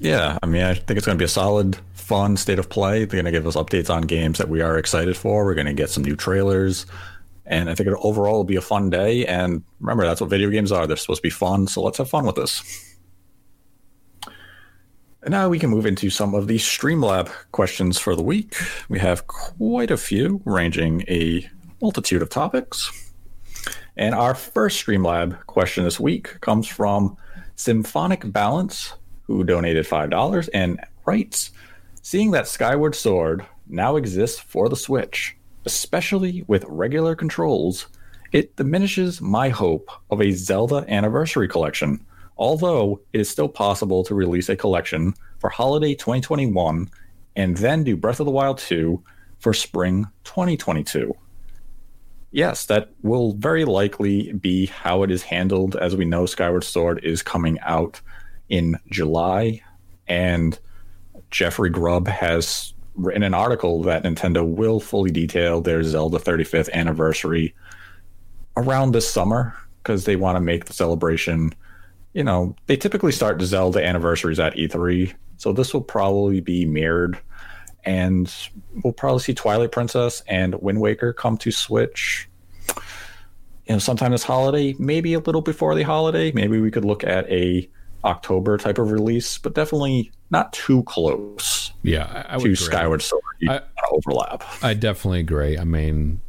[0.00, 3.00] Yeah, I mean, I think it's going to be a solid, fun state of play.
[3.00, 5.44] They're going to give us updates on games that we are excited for.
[5.44, 6.86] We're going to get some new trailers.
[7.46, 9.26] And I think it overall will be a fun day.
[9.26, 10.86] And remember, that's what video games are.
[10.86, 11.66] They're supposed to be fun.
[11.66, 12.96] So let's have fun with this.
[15.22, 18.54] And now we can move into some of the Streamlab questions for the week.
[18.88, 21.48] We have quite a few, ranging a
[21.82, 22.90] multitude of topics.
[23.96, 27.16] And our first Streamlab question this week comes from
[27.56, 28.94] Symphonic Balance
[29.28, 31.52] who donated $5 and writes
[32.02, 37.86] Seeing that Skyward Sword now exists for the Switch, especially with regular controls,
[38.32, 42.04] it diminishes my hope of a Zelda Anniversary Collection,
[42.36, 46.90] although it is still possible to release a collection for holiday 2021
[47.36, 49.02] and then do Breath of the Wild 2
[49.38, 51.14] for spring 2022.
[52.30, 57.00] Yes, that will very likely be how it is handled, as we know Skyward Sword
[57.02, 58.00] is coming out
[58.48, 59.62] in July,
[60.06, 60.58] and
[61.30, 67.54] Jeffrey Grubb has written an article that Nintendo will fully detail their Zelda 35th anniversary
[68.56, 71.52] around this summer because they want to make the celebration.
[72.12, 77.18] You know, they typically start Zelda anniversaries at E3, so this will probably be mirrored.
[77.84, 78.32] And
[78.82, 82.28] we'll probably see Twilight Princess and Wind Waker come to Switch.
[83.66, 86.32] You know, sometime this holiday, maybe a little before the holiday.
[86.32, 87.68] Maybe we could look at a
[88.04, 91.72] October type of release, but definitely not too close.
[91.82, 93.22] Yeah, I, I to Skyward Sword.
[93.48, 94.44] I, overlap.
[94.62, 95.56] I definitely agree.
[95.58, 96.20] I mean,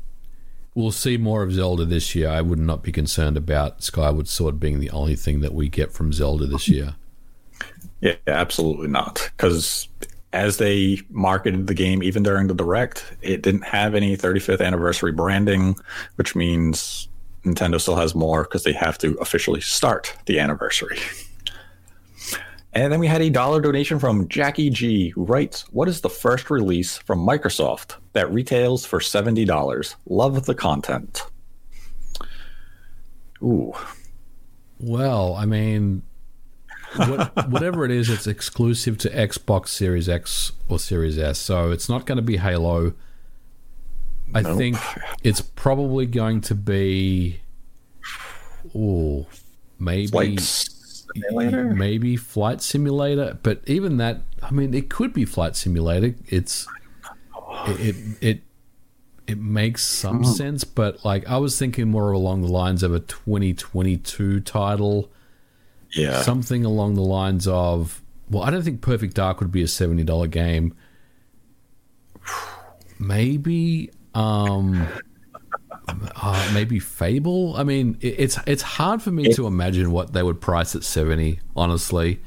[0.76, 2.30] we'll see more of Zelda this year.
[2.30, 5.91] I would not be concerned about Skyward Sword being the only thing that we get
[5.91, 6.95] from Zelda this year.
[8.01, 9.30] Yeah, absolutely not.
[9.36, 9.88] Because
[10.32, 15.11] as they marketed the game, even during the direct, it didn't have any 35th anniversary
[15.11, 15.76] branding,
[16.15, 17.09] which means
[17.43, 20.99] Nintendo still has more because they have to officially start the anniversary.
[22.74, 26.09] And then we had a dollar donation from Jackie G, who writes, What is the
[26.09, 29.95] first release from Microsoft that retails for $70?
[30.07, 31.26] Love the content.
[33.41, 33.74] Ooh.
[34.80, 36.03] Well, I mean,
[36.95, 41.39] what, whatever it is, it's exclusive to Xbox Series X or Series S.
[41.39, 42.93] So it's not going to be Halo.
[44.34, 44.57] I nope.
[44.57, 44.78] think
[45.24, 47.39] it's probably going to be.
[48.76, 49.26] Oh,
[49.80, 50.11] maybe.
[50.11, 50.39] Like
[51.16, 51.64] Simulator?
[51.74, 56.16] maybe Flight Simulator, but even that, I mean, it could be Flight Simulator.
[56.28, 56.68] It's
[57.68, 58.41] it it it,
[59.28, 62.99] it makes some sense, but like I was thinking more along the lines of a
[62.99, 65.12] 2022 title,
[65.93, 66.22] Yeah.
[66.22, 68.01] something along the lines of.
[68.30, 70.74] Well, I don't think Perfect Dark would be a seventy dollar game.
[72.99, 74.88] Maybe, um,
[76.15, 77.55] uh, maybe Fable.
[77.57, 80.83] I mean, it, it's it's hard for me to imagine what they would price at
[80.83, 81.39] seventy.
[81.55, 82.19] Honestly,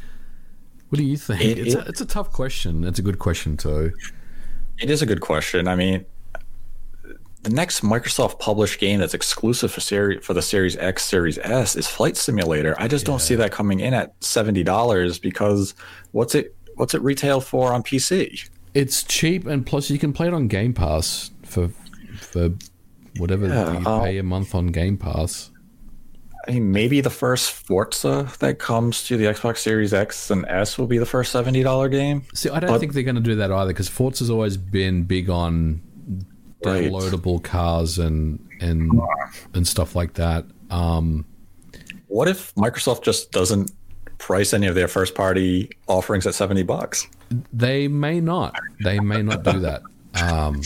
[0.88, 1.40] what do you think?
[1.42, 2.84] It- it's it- a, it's a tough question.
[2.84, 3.92] It's a good question too.
[4.80, 5.68] It is a good question.
[5.68, 6.04] I mean,
[7.42, 11.76] the next Microsoft published game that's exclusive for series for the Series X, Series S
[11.76, 12.74] is Flight Simulator.
[12.78, 15.74] I just don't see that coming in at seventy dollars because
[16.12, 18.48] what's it what's it retail for on PC?
[18.74, 21.68] It's cheap, and plus you can play it on Game Pass for
[22.16, 22.50] for
[23.18, 25.50] whatever Yeah, you uh, pay a month on Game Pass.
[26.48, 30.76] I mean, maybe the first Forza that comes to the Xbox Series X and S
[30.76, 32.22] will be the first seventy dollar game.
[32.34, 35.04] See, I don't But- think they're going to do that either because Forza's always been
[35.04, 35.80] big on
[36.64, 36.90] Right.
[36.90, 38.90] downloadable cars and and
[39.54, 40.44] and stuff like that.
[40.70, 41.24] Um,
[42.08, 43.72] What if Microsoft just doesn't
[44.18, 47.06] price any of their first party offerings at seventy bucks?
[47.52, 48.54] they may not.
[48.84, 49.82] They may not do that.
[50.22, 50.60] Um,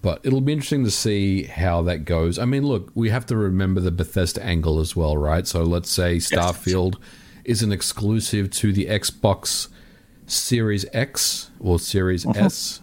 [0.00, 2.38] but it'll be interesting to see how that goes.
[2.38, 5.46] I mean, look, we have to remember the Bethesda angle as well, right?
[5.46, 6.96] So let's say Starfield
[7.44, 9.68] is an exclusive to the Xbox
[10.26, 12.80] Series X or Series S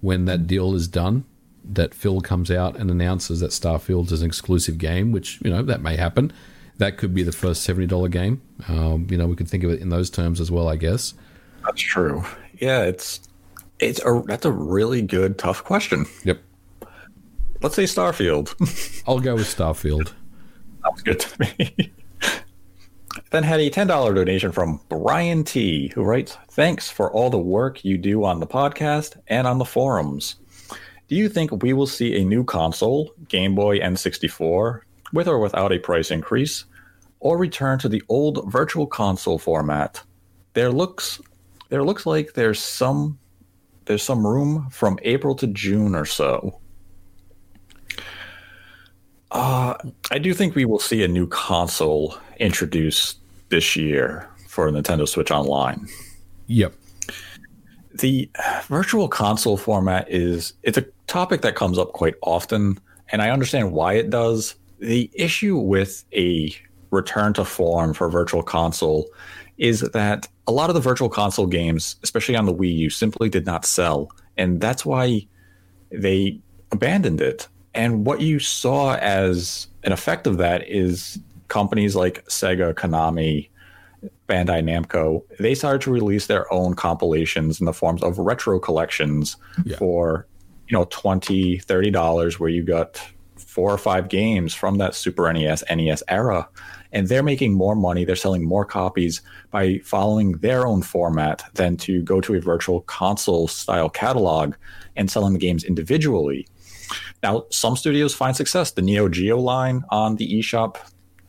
[0.00, 1.24] when that deal is done.
[1.64, 5.62] That Phil comes out and announces that Starfield is an exclusive game, which you know
[5.62, 6.32] that may happen.
[6.78, 8.40] That could be the first seventy dollar game.
[8.68, 11.14] Um, you know, we could think of it in those terms as well, I guess.
[11.64, 12.24] That's true.
[12.60, 13.20] Yeah, it's
[13.78, 16.06] it's a that's a really good tough question.
[16.24, 16.40] Yep.
[17.62, 18.54] Let's say Starfield.
[19.06, 20.12] I'll go with Starfield.
[20.82, 21.92] Sounds good to me.
[23.30, 27.84] then had a $10 donation from Brian T, who writes, Thanks for all the work
[27.84, 30.36] you do on the podcast and on the forums.
[31.08, 34.80] Do you think we will see a new console, Game Boy N64,
[35.12, 36.64] with or without a price increase,
[37.20, 40.02] or return to the old virtual console format?
[40.54, 41.20] There looks
[41.68, 43.18] there looks like there's some
[43.86, 46.60] there's some room from April to June or so.
[49.30, 49.74] Uh,
[50.10, 53.18] I do think we will see a new console introduced
[53.48, 55.88] this year for Nintendo Switch Online.
[56.46, 56.74] Yep.
[57.94, 58.30] The
[58.66, 62.78] virtual console format is it's a topic that comes up quite often,
[63.10, 64.54] and I understand why it does.
[64.78, 66.54] The issue with a
[66.90, 69.06] return to form for virtual console
[69.58, 73.28] is that a lot of the virtual console games, especially on the Wii U, simply
[73.28, 75.26] did not sell, and that's why
[75.90, 76.38] they
[76.72, 77.48] abandoned it.
[77.74, 81.18] And what you saw as an effect of that is
[81.48, 83.48] companies like Sega, Konami,
[84.28, 89.36] Bandai Namco, they started to release their own compilations in the forms of retro collections
[89.64, 89.76] Yeah.
[89.76, 90.26] for,
[90.68, 93.00] you know, 20 $30 where you got
[93.36, 96.48] four or five games from that Super NES, NES era.
[96.92, 101.76] And they're making more money, they're selling more copies by following their own format than
[101.78, 104.54] to go to a virtual console style catalog
[104.96, 106.46] and selling the games individually.
[107.22, 108.70] Now, some studios find success.
[108.70, 110.76] The Neo Geo line on the eShop,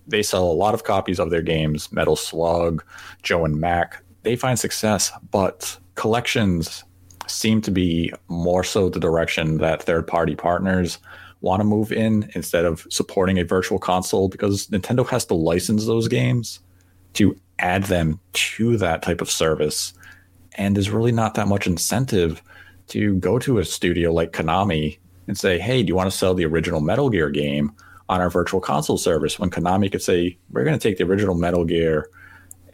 [0.08, 1.92] they sell a lot of copies of their games.
[1.92, 2.84] Metal Slug,
[3.24, 6.84] Joe and Mac, they find success, but collections
[7.28, 11.00] seem to be more so the direction that third party partners
[11.42, 15.86] want to move in instead of supporting a virtual console because Nintendo has to license
[15.86, 16.60] those games
[17.14, 19.94] to add them to that type of service.
[20.56, 22.42] And there's really not that much incentive
[22.88, 24.98] to go to a studio like Konami
[25.28, 27.72] and say, hey, do you want to sell the original Metal Gear game
[28.10, 29.38] on our virtual console service?
[29.38, 32.10] When Konami could say, we're going to take the original Metal Gear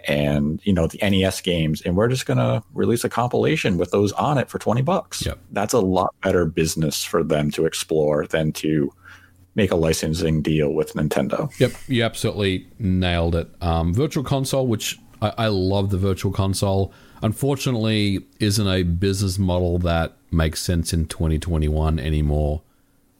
[0.06, 3.92] and you know the NES games, and we're just going to release a compilation with
[3.92, 5.26] those on it for twenty bucks.
[5.26, 5.40] Yep.
[5.52, 8.92] That's a lot better business for them to explore than to
[9.56, 11.52] make a licensing deal with Nintendo.
[11.60, 11.72] Yep.
[11.88, 13.50] You absolutely nailed it.
[13.62, 19.78] Um, virtual console, which I, I love the virtual console, unfortunately isn't a business model
[19.80, 22.62] that makes sense in 2021 anymore.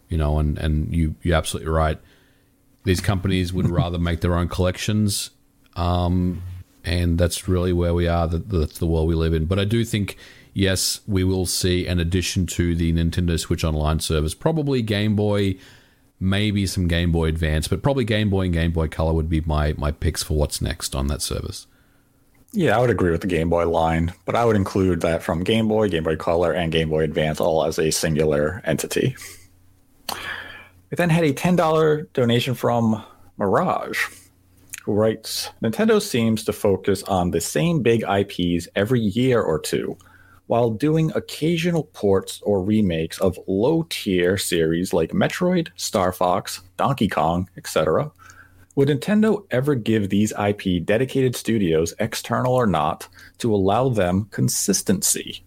[0.10, 2.00] You know, and, and you, you're absolutely right.
[2.84, 5.32] These companies would rather make their own collections.
[5.76, 6.42] Um,
[6.84, 8.28] and that's really where we are.
[8.28, 9.46] That that's the world we live in.
[9.46, 10.18] But I do think,
[10.54, 14.34] yes, we will see an addition to the Nintendo Switch Online service.
[14.34, 15.56] Probably Game Boy,
[16.20, 19.42] maybe some Game Boy Advance, but probably Game Boy and Game Boy Color would be
[19.42, 21.68] my my picks for what's next on that service.
[22.56, 25.44] Yeah, I would agree with the Game Boy line, but I would include that from
[25.44, 29.16] Game Boy, Game Boy Color, and Game Boy Advance all as a singular entity.
[30.12, 33.04] We then had a $10 donation from
[33.38, 34.06] Mirage,
[34.88, 39.98] writes Nintendo seems to focus on the same big IPs every year or two,
[40.48, 47.08] while doing occasional ports or remakes of low tier series like Metroid, Star Fox, Donkey
[47.08, 48.12] Kong, etc.
[48.76, 53.08] Would Nintendo ever give these IP dedicated studios, external or not,
[53.38, 55.44] to allow them consistency?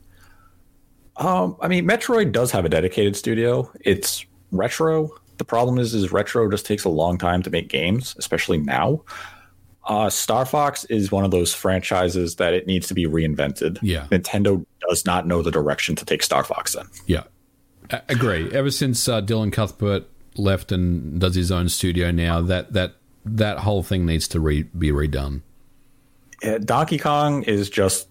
[1.17, 3.71] Um, I mean, Metroid does have a dedicated studio.
[3.81, 5.11] It's retro.
[5.39, 9.03] The problem is, is retro just takes a long time to make games, especially now.
[9.85, 13.79] Uh, Star Fox is one of those franchises that it needs to be reinvented.
[13.83, 14.07] Yeah.
[14.11, 16.87] Nintendo does not know the direction to take Star Fox in.
[17.07, 17.25] Yeah,
[17.91, 18.53] I agree.
[18.53, 20.05] Ever since uh, Dylan Cuthbert
[20.37, 24.65] left and does his own studio now, that that that whole thing needs to re-
[24.65, 25.43] be redone.
[26.43, 28.09] Yeah, Donkey Kong is just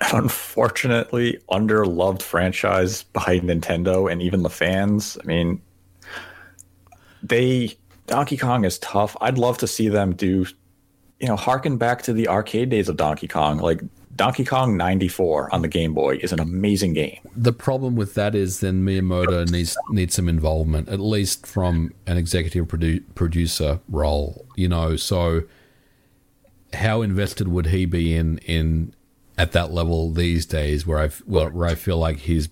[0.00, 5.16] an unfortunately underloved franchise by Nintendo and even the fans.
[5.22, 5.60] I mean,
[7.28, 7.76] they
[8.06, 9.16] Donkey Kong is tough.
[9.20, 10.46] I'd love to see them do,
[11.20, 13.58] you know, harken back to the arcade days of Donkey Kong.
[13.58, 13.80] Like
[14.16, 17.18] Donkey Kong 94 on the Game Boy is an amazing game.
[17.34, 22.16] The problem with that is then Miyamoto needs needs some involvement, at least from an
[22.16, 24.46] executive produ- producer role.
[24.56, 25.42] You know, so
[26.74, 28.94] how invested would he be in in
[29.36, 32.48] at that level these days, where I where, where I feel like he's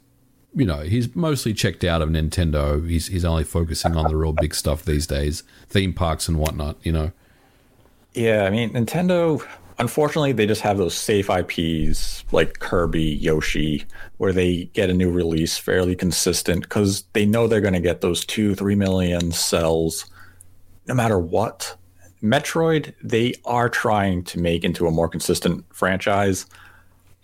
[0.55, 2.87] you know he's mostly checked out of Nintendo.
[2.89, 6.77] He's he's only focusing on the real big stuff these days, theme parks and whatnot.
[6.83, 7.13] You know.
[8.15, 9.43] Yeah, I mean, Nintendo,
[9.79, 13.87] unfortunately, they just have those safe IPs like Kirby, Yoshi,
[14.19, 18.03] where they get a new release fairly consistent because they know they're going to get
[18.03, 20.05] those two, three million sells
[20.87, 21.77] no matter what.
[22.23, 26.47] Metroid, they are trying to make into a more consistent franchise.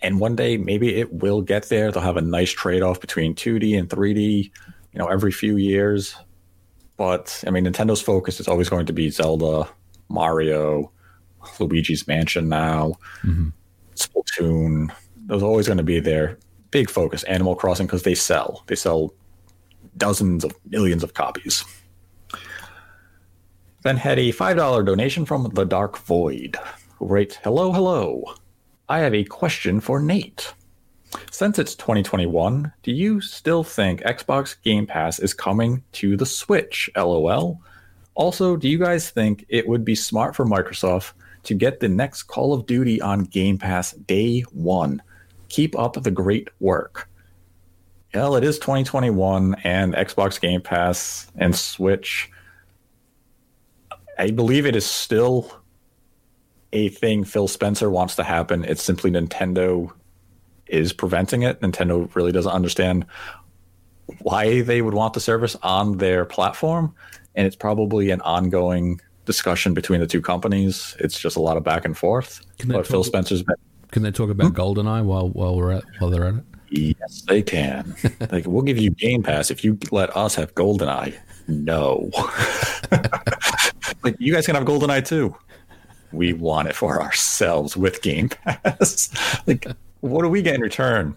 [0.01, 1.91] And one day, maybe it will get there.
[1.91, 6.15] They'll have a nice trade off between 2D and 3D, you know, every few years.
[6.95, 9.69] But I mean, Nintendo's focus is always going to be Zelda,
[10.09, 10.91] Mario,
[11.59, 12.93] Luigi's Mansion now,
[13.23, 13.49] mm-hmm.
[13.95, 14.91] Splatoon.
[15.25, 16.37] Those are always going to be their
[16.71, 17.23] big focus.
[17.23, 18.63] Animal Crossing because they sell.
[18.67, 19.13] They sell
[19.97, 21.63] dozens of millions of copies.
[23.83, 26.57] Then had a $5 donation from The Dark Void,
[26.97, 28.23] who writes Hello, hello.
[28.89, 30.51] I have a question for Nate.
[31.29, 36.89] Since it's 2021, do you still think Xbox Game Pass is coming to the Switch?
[36.97, 37.61] LOL.
[38.15, 41.13] Also, do you guys think it would be smart for Microsoft
[41.43, 45.03] to get the next Call of Duty on Game Pass day one?
[45.49, 47.07] Keep up the great work.
[48.15, 52.31] Well, it is 2021, and Xbox Game Pass and Switch.
[54.17, 55.58] I believe it is still
[56.73, 58.63] a thing Phil Spencer wants to happen.
[58.65, 59.91] It's simply Nintendo
[60.67, 61.61] is preventing it.
[61.61, 63.05] Nintendo really doesn't understand
[64.19, 66.93] why they would want the service on their platform.
[67.35, 70.95] And it's probably an ongoing discussion between the two companies.
[70.99, 72.41] It's just a lot of back and forth.
[72.57, 73.55] Can But Phil Spencer's been
[73.91, 74.55] Can they talk about hmm?
[74.55, 76.43] GoldenEye while while we're at while they're at it?
[76.71, 77.95] Yes, they can.
[78.31, 81.17] like, we'll give you Game Pass if you let us have GoldenEye.
[81.47, 82.11] No.
[84.03, 85.35] like, you guys can have GoldenEye too.
[86.11, 89.09] We want it for ourselves with Game Pass.
[89.47, 89.67] like,
[90.01, 91.15] what do we get in return?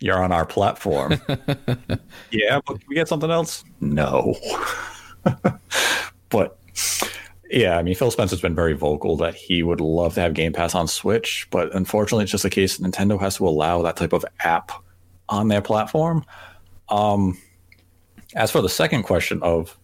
[0.00, 1.20] You're on our platform.
[2.30, 3.64] yeah, but can we get something else?
[3.80, 4.36] No.
[6.30, 6.58] but
[7.50, 10.52] yeah, I mean, Phil Spencer's been very vocal that he would love to have Game
[10.52, 14.12] Pass on Switch, but unfortunately, it's just a case Nintendo has to allow that type
[14.12, 14.70] of app
[15.28, 16.24] on their platform.
[16.88, 17.38] Um,
[18.34, 19.78] as for the second question of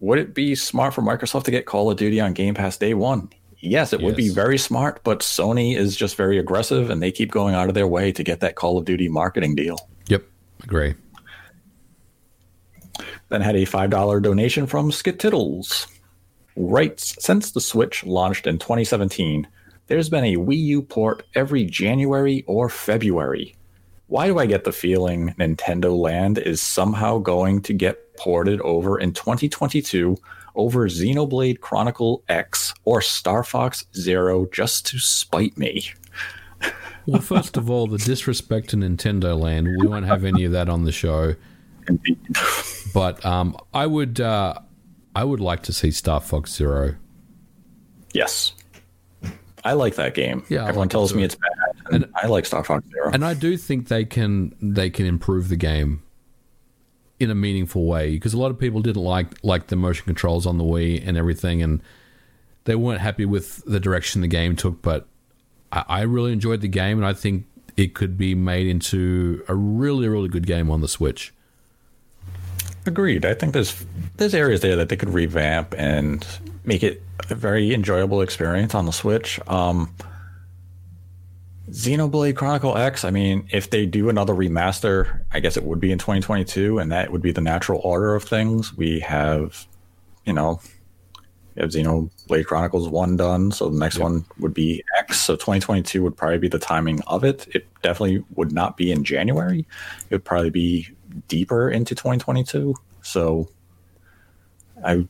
[0.00, 2.94] would it be smart for Microsoft to get Call of Duty on Game Pass day
[2.94, 3.30] one?
[3.64, 7.30] Yes, it would be very smart, but Sony is just very aggressive and they keep
[7.30, 9.88] going out of their way to get that Call of Duty marketing deal.
[10.08, 10.24] Yep,
[10.64, 10.94] agree.
[13.28, 15.86] Then had a $5 donation from Skittles.
[16.56, 19.46] Writes, since the Switch launched in 2017,
[19.86, 23.54] there's been a Wii U port every January or February.
[24.08, 28.98] Why do I get the feeling Nintendo Land is somehow going to get ported over
[28.98, 30.16] in 2022
[30.54, 35.84] over Xenoblade Chronicle X or Star Fox Zero just to spite me?
[37.06, 39.68] Well, first of all, the disrespect to Nintendo Land.
[39.80, 41.34] We won't have any of that on the show.
[42.94, 44.54] But um, I would, uh,
[45.16, 46.94] I would like to see Star Fox Zero.
[48.14, 48.52] Yes.
[49.64, 50.44] I like that game.
[50.48, 51.18] Yeah, Everyone like tells too.
[51.18, 51.94] me it's bad.
[51.94, 53.10] And, I like Star Fox Zero.
[53.12, 56.02] And I do think they can they can improve the game
[57.22, 60.46] in a meaningful way because a lot of people didn't like like the motion controls
[60.46, 61.80] on the Wii and everything, and
[62.64, 64.82] they weren't happy with the direction the game took.
[64.82, 65.06] But
[65.70, 67.46] I, I really enjoyed the game, and I think
[67.76, 71.32] it could be made into a really really good game on the Switch.
[72.84, 73.24] Agreed.
[73.24, 73.84] I think there's
[74.16, 76.26] there's areas there that they could revamp and
[76.64, 79.40] make it a very enjoyable experience on the Switch.
[79.48, 79.94] Um,
[81.72, 85.90] Xenoblade Chronicle X, I mean, if they do another remaster, I guess it would be
[85.90, 88.76] in 2022, and that would be the natural order of things.
[88.76, 89.66] We have,
[90.26, 90.60] you know,
[91.54, 95.18] we have Xenoblade Chronicles 1 done, so the next one would be X.
[95.22, 97.48] So 2022 would probably be the timing of it.
[97.54, 99.66] It definitely would not be in January.
[100.10, 100.88] It would probably be
[101.28, 102.74] deeper into 2022.
[103.00, 103.48] So
[104.84, 105.08] I,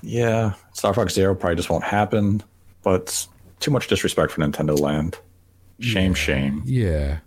[0.00, 2.40] yeah, Star Fox Zero probably just won't happen,
[2.84, 3.26] but
[3.58, 5.18] too much disrespect for Nintendo Land.
[5.80, 6.62] Shame, shame.
[6.64, 7.18] Yeah.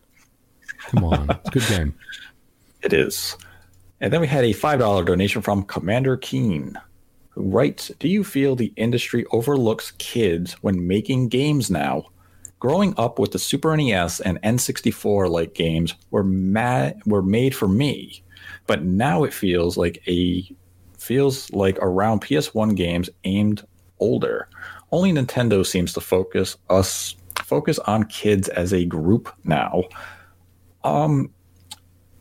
[0.88, 1.30] Come on.
[1.30, 1.96] it's a good game.
[2.82, 3.38] It is.
[4.02, 6.80] And then we had a $5 donation from Commander Keen,
[7.30, 12.06] who writes Do you feel the industry overlooks kids when making games now?
[12.60, 17.68] Growing up with the Super NES and N64 like games were, ma- were made for
[17.70, 18.22] me,
[18.68, 20.44] but now it feels like a
[20.98, 23.66] feels like around PS1 games aimed
[24.00, 24.50] older.
[24.92, 29.84] Only Nintendo seems to focus us focus on kids as a group now.
[30.84, 31.32] Um,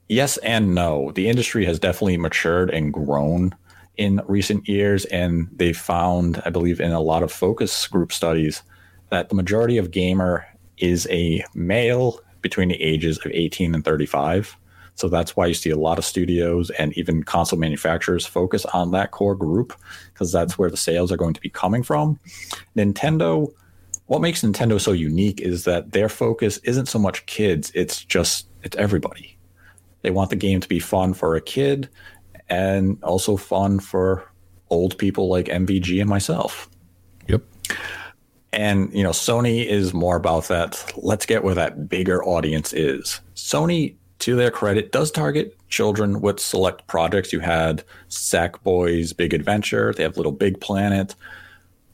[0.09, 1.13] yes and no.
[1.13, 3.55] The industry has definitely matured and grown
[3.97, 8.63] in recent years, and they found, I believe, in a lot of focus group studies,
[9.11, 10.47] that the majority of gamer
[10.79, 14.57] is a male between the ages of 18 and 35.
[14.95, 18.91] So that's why you see a lot of studios and even console manufacturers focus on
[18.93, 19.73] that core group
[20.13, 22.19] because that's where the sales are going to be coming from.
[22.77, 23.53] Nintendo
[24.09, 28.47] what makes Nintendo so unique is that their focus isn't so much kids, it's just
[28.63, 29.37] it's everybody.
[30.03, 31.89] They want the game to be fun for a kid
[32.49, 34.25] and also fun for
[34.71, 36.71] old people like MVG and myself.
[37.29, 37.43] Yep.
[38.55, 40.91] And you know, Sony is more about that.
[40.97, 43.21] Let's get where that bigger audience is.
[43.35, 47.31] Sony, to their credit, does target children with select projects.
[47.31, 49.93] You had Sackboy's Big Adventure.
[49.93, 51.15] They have Little Big Planet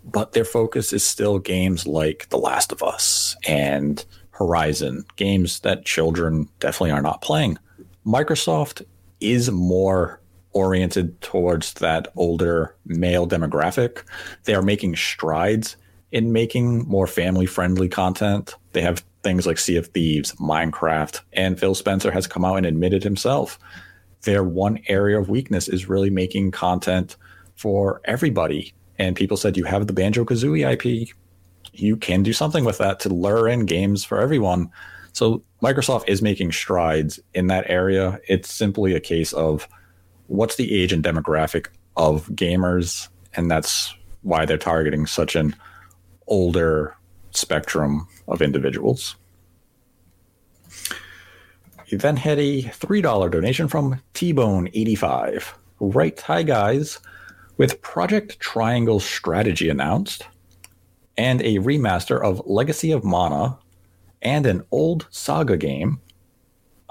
[0.05, 5.85] but their focus is still games like The Last of Us and Horizon, games that
[5.85, 7.59] children definitely are not playing.
[8.06, 8.85] Microsoft
[9.20, 10.20] is more
[10.52, 14.02] oriented towards that older male demographic.
[14.44, 15.76] They are making strides
[16.12, 18.55] in making more family friendly content.
[18.72, 22.66] They have things like Sea of Thieves, Minecraft, and Phil Spencer has come out and
[22.66, 23.59] admitted himself.
[24.22, 27.16] Their one area of weakness is really making content
[27.56, 31.08] for everybody and people said you have the Banjo Kazooie IP,
[31.72, 34.70] you can do something with that to lure in games for everyone.
[35.12, 38.20] So Microsoft is making strides in that area.
[38.28, 39.68] It's simply a case of
[40.26, 45.54] what's the age and demographic of gamers, and that's why they're targeting such an
[46.26, 46.96] older
[47.30, 49.16] spectrum of individuals.
[51.86, 56.98] You then had a $3 donation from T Bone 85 Right, hi guys.
[57.56, 60.26] With Project Triangle Strategy announced,
[61.16, 63.56] and a remaster of Legacy of Mana,
[64.22, 66.01] and an old Saga game,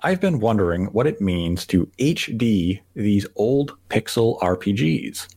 [0.04, 5.28] I've been wondering what it means to HD these old pixel RPGs.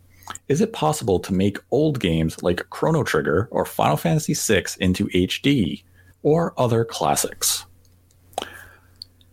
[0.46, 5.06] Is it possible to make old games like Chrono Trigger or Final Fantasy VI into
[5.08, 5.82] HD
[6.22, 7.66] or other classics?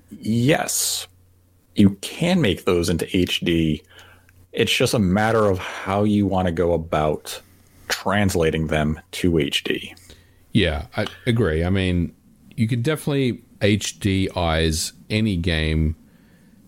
[0.10, 1.08] Yes,
[1.76, 3.84] you can make those into HD
[4.54, 7.42] it's just a matter of how you want to go about
[7.90, 9.98] translating them to HD.
[10.52, 11.64] Yeah, I agree.
[11.64, 12.16] I mean,
[12.56, 15.96] you can definitely HDize any game.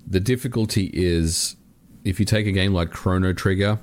[0.07, 1.55] The difficulty is
[2.03, 3.79] if you take a game like Chrono Trigger,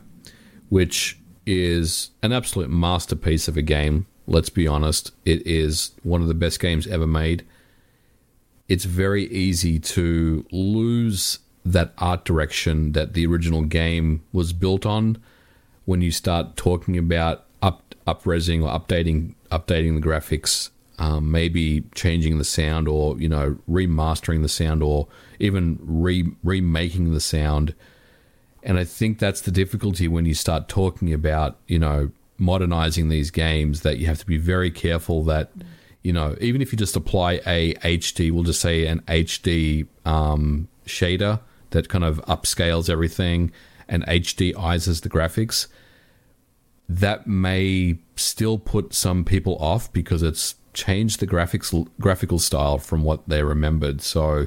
[0.69, 6.29] which is an absolute masterpiece of a game, let's be honest, it is one of
[6.29, 7.45] the best games ever made.
[8.69, 15.17] It's very easy to lose that art direction that the original game was built on
[15.85, 22.39] when you start talking about up upresing or updating updating the graphics um, maybe changing
[22.39, 25.09] the sound or you know remastering the sound or
[25.41, 27.75] even re- remaking the sound.
[28.63, 33.31] And i think that's the difficulty when you start talking about you know modernizing these
[33.31, 35.51] games that you have to be very careful that
[36.03, 40.69] you know even if you just apply a hd we'll just say an hd um,
[40.87, 41.41] shader
[41.73, 43.53] that kind of upscales everything
[43.89, 45.67] and HDizes the graphics,
[46.89, 53.05] that may still put some people off because it's changed the graphics graphical style from
[53.05, 54.01] what they remembered.
[54.01, 54.47] So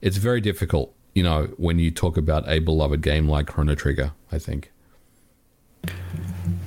[0.00, 4.12] it's very difficult, you know, when you talk about a beloved game like Chrono Trigger,
[4.30, 4.72] I think.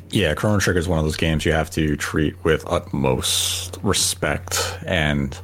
[0.09, 4.77] Yeah, Chrono Trigger is one of those games you have to treat with utmost respect
[4.85, 5.37] and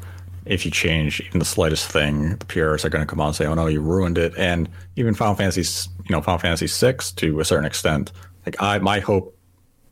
[0.49, 3.35] if you change even the slightest thing, the purists are going to come out and
[3.35, 5.61] say, "Oh no, you ruined it." And even Final Fantasy,
[6.05, 8.11] you know, Final Fantasy six to a certain extent,
[8.45, 9.37] like I, my hope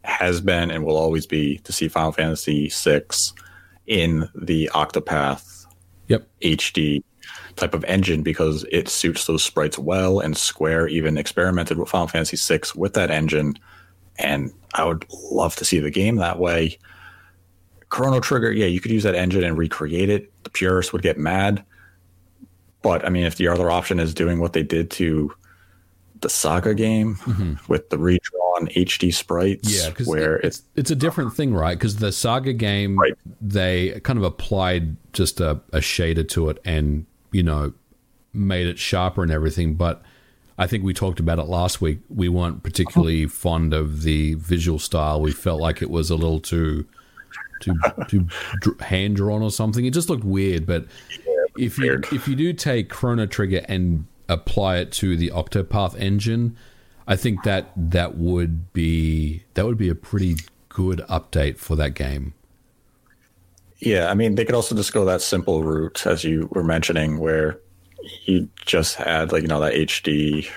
[0.04, 3.34] has been and will always be to see Final Fantasy six
[3.88, 5.66] in the Octopath
[6.08, 6.28] Yep.
[6.42, 7.04] HD
[7.56, 10.20] type of engine because it suits those sprites well.
[10.20, 13.58] And Square even experimented with Final Fantasy VI with that engine,
[14.18, 16.78] and I would love to see the game that way.
[17.96, 20.30] Chrono Trigger, yeah, you could use that engine and recreate it.
[20.44, 21.64] The purists would get mad,
[22.82, 25.34] but I mean, if the other option is doing what they did to
[26.20, 27.18] the Saga game
[27.70, 30.02] with the redrawn HD sprites, Mm-hmm.
[30.04, 31.78] Yeah, where it's it's a different thing, right?
[31.78, 33.14] Because the Saga game, Right.
[33.42, 37.74] they kind of applied just a, a shader to it, and you know,
[38.34, 39.76] made it sharper and everything.
[39.76, 40.02] But
[40.58, 42.00] I think we talked about it last week.
[42.10, 45.22] We weren't particularly fond of the visual style.
[45.22, 46.86] We felt like it was a little too
[48.08, 48.28] too
[48.62, 49.86] too hand drawn or something.
[49.86, 50.66] It just looked weird.
[50.66, 50.86] But
[51.58, 52.08] if you weird.
[52.12, 56.56] if you do take Chrono Trigger and apply it to the Octopath engine,
[57.08, 60.36] I think that that would be that would be a pretty
[60.70, 62.34] good update for that game.
[63.80, 67.20] Yeah, I mean, they could also just go that simple route as you were mentioning,
[67.20, 67.60] where
[68.24, 70.50] you just had like you know that HD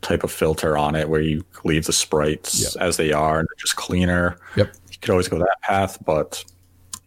[0.00, 2.82] type of filter on it, where you leave the sprites Yep.
[2.82, 4.36] as they are and they're just cleaner.
[4.56, 4.72] Yep.
[4.98, 6.44] You could always go that path, but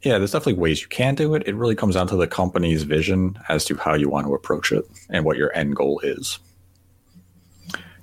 [0.03, 1.43] yeah, there's definitely ways you can do it.
[1.45, 4.71] It really comes down to the company's vision as to how you want to approach
[4.71, 6.39] it and what your end goal is.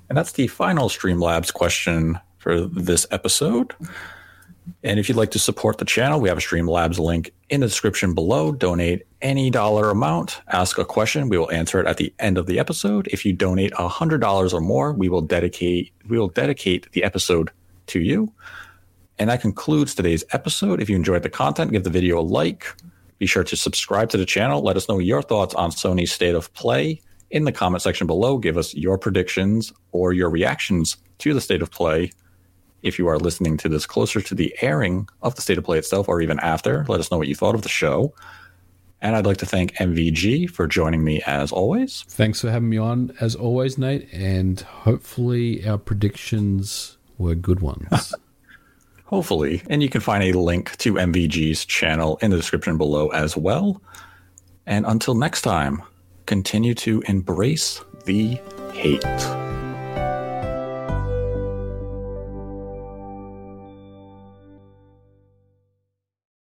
[0.07, 3.73] And that's the final Streamlabs question for this episode.
[4.83, 7.67] And if you'd like to support the channel, we have a Streamlabs link in the
[7.67, 8.51] description below.
[8.51, 12.45] Donate any dollar amount, ask a question, we will answer it at the end of
[12.45, 13.07] the episode.
[13.07, 17.51] If you donate $100 or more, we will dedicate we will dedicate the episode
[17.87, 18.31] to you.
[19.19, 20.81] And that concludes today's episode.
[20.81, 22.65] If you enjoyed the content, give the video a like.
[23.17, 24.61] Be sure to subscribe to the channel.
[24.61, 28.37] Let us know your thoughts on Sony's state of play in the comment section below.
[28.37, 32.11] Give us your predictions or your reactions to the state of play
[32.81, 35.77] if you are listening to this closer to the airing of the state of play
[35.77, 38.13] itself or even after, let us know what you thought of the show.
[39.01, 42.03] And I'd like to thank MVG for joining me as always.
[42.07, 48.13] Thanks for having me on as always, Nate, and hopefully our predictions were good ones.
[49.09, 49.63] Hopefully.
[49.71, 53.81] And you can find a link to MVG's channel in the description below as well.
[54.67, 55.81] And until next time,
[56.27, 58.39] continue to embrace the
[58.71, 59.48] hate.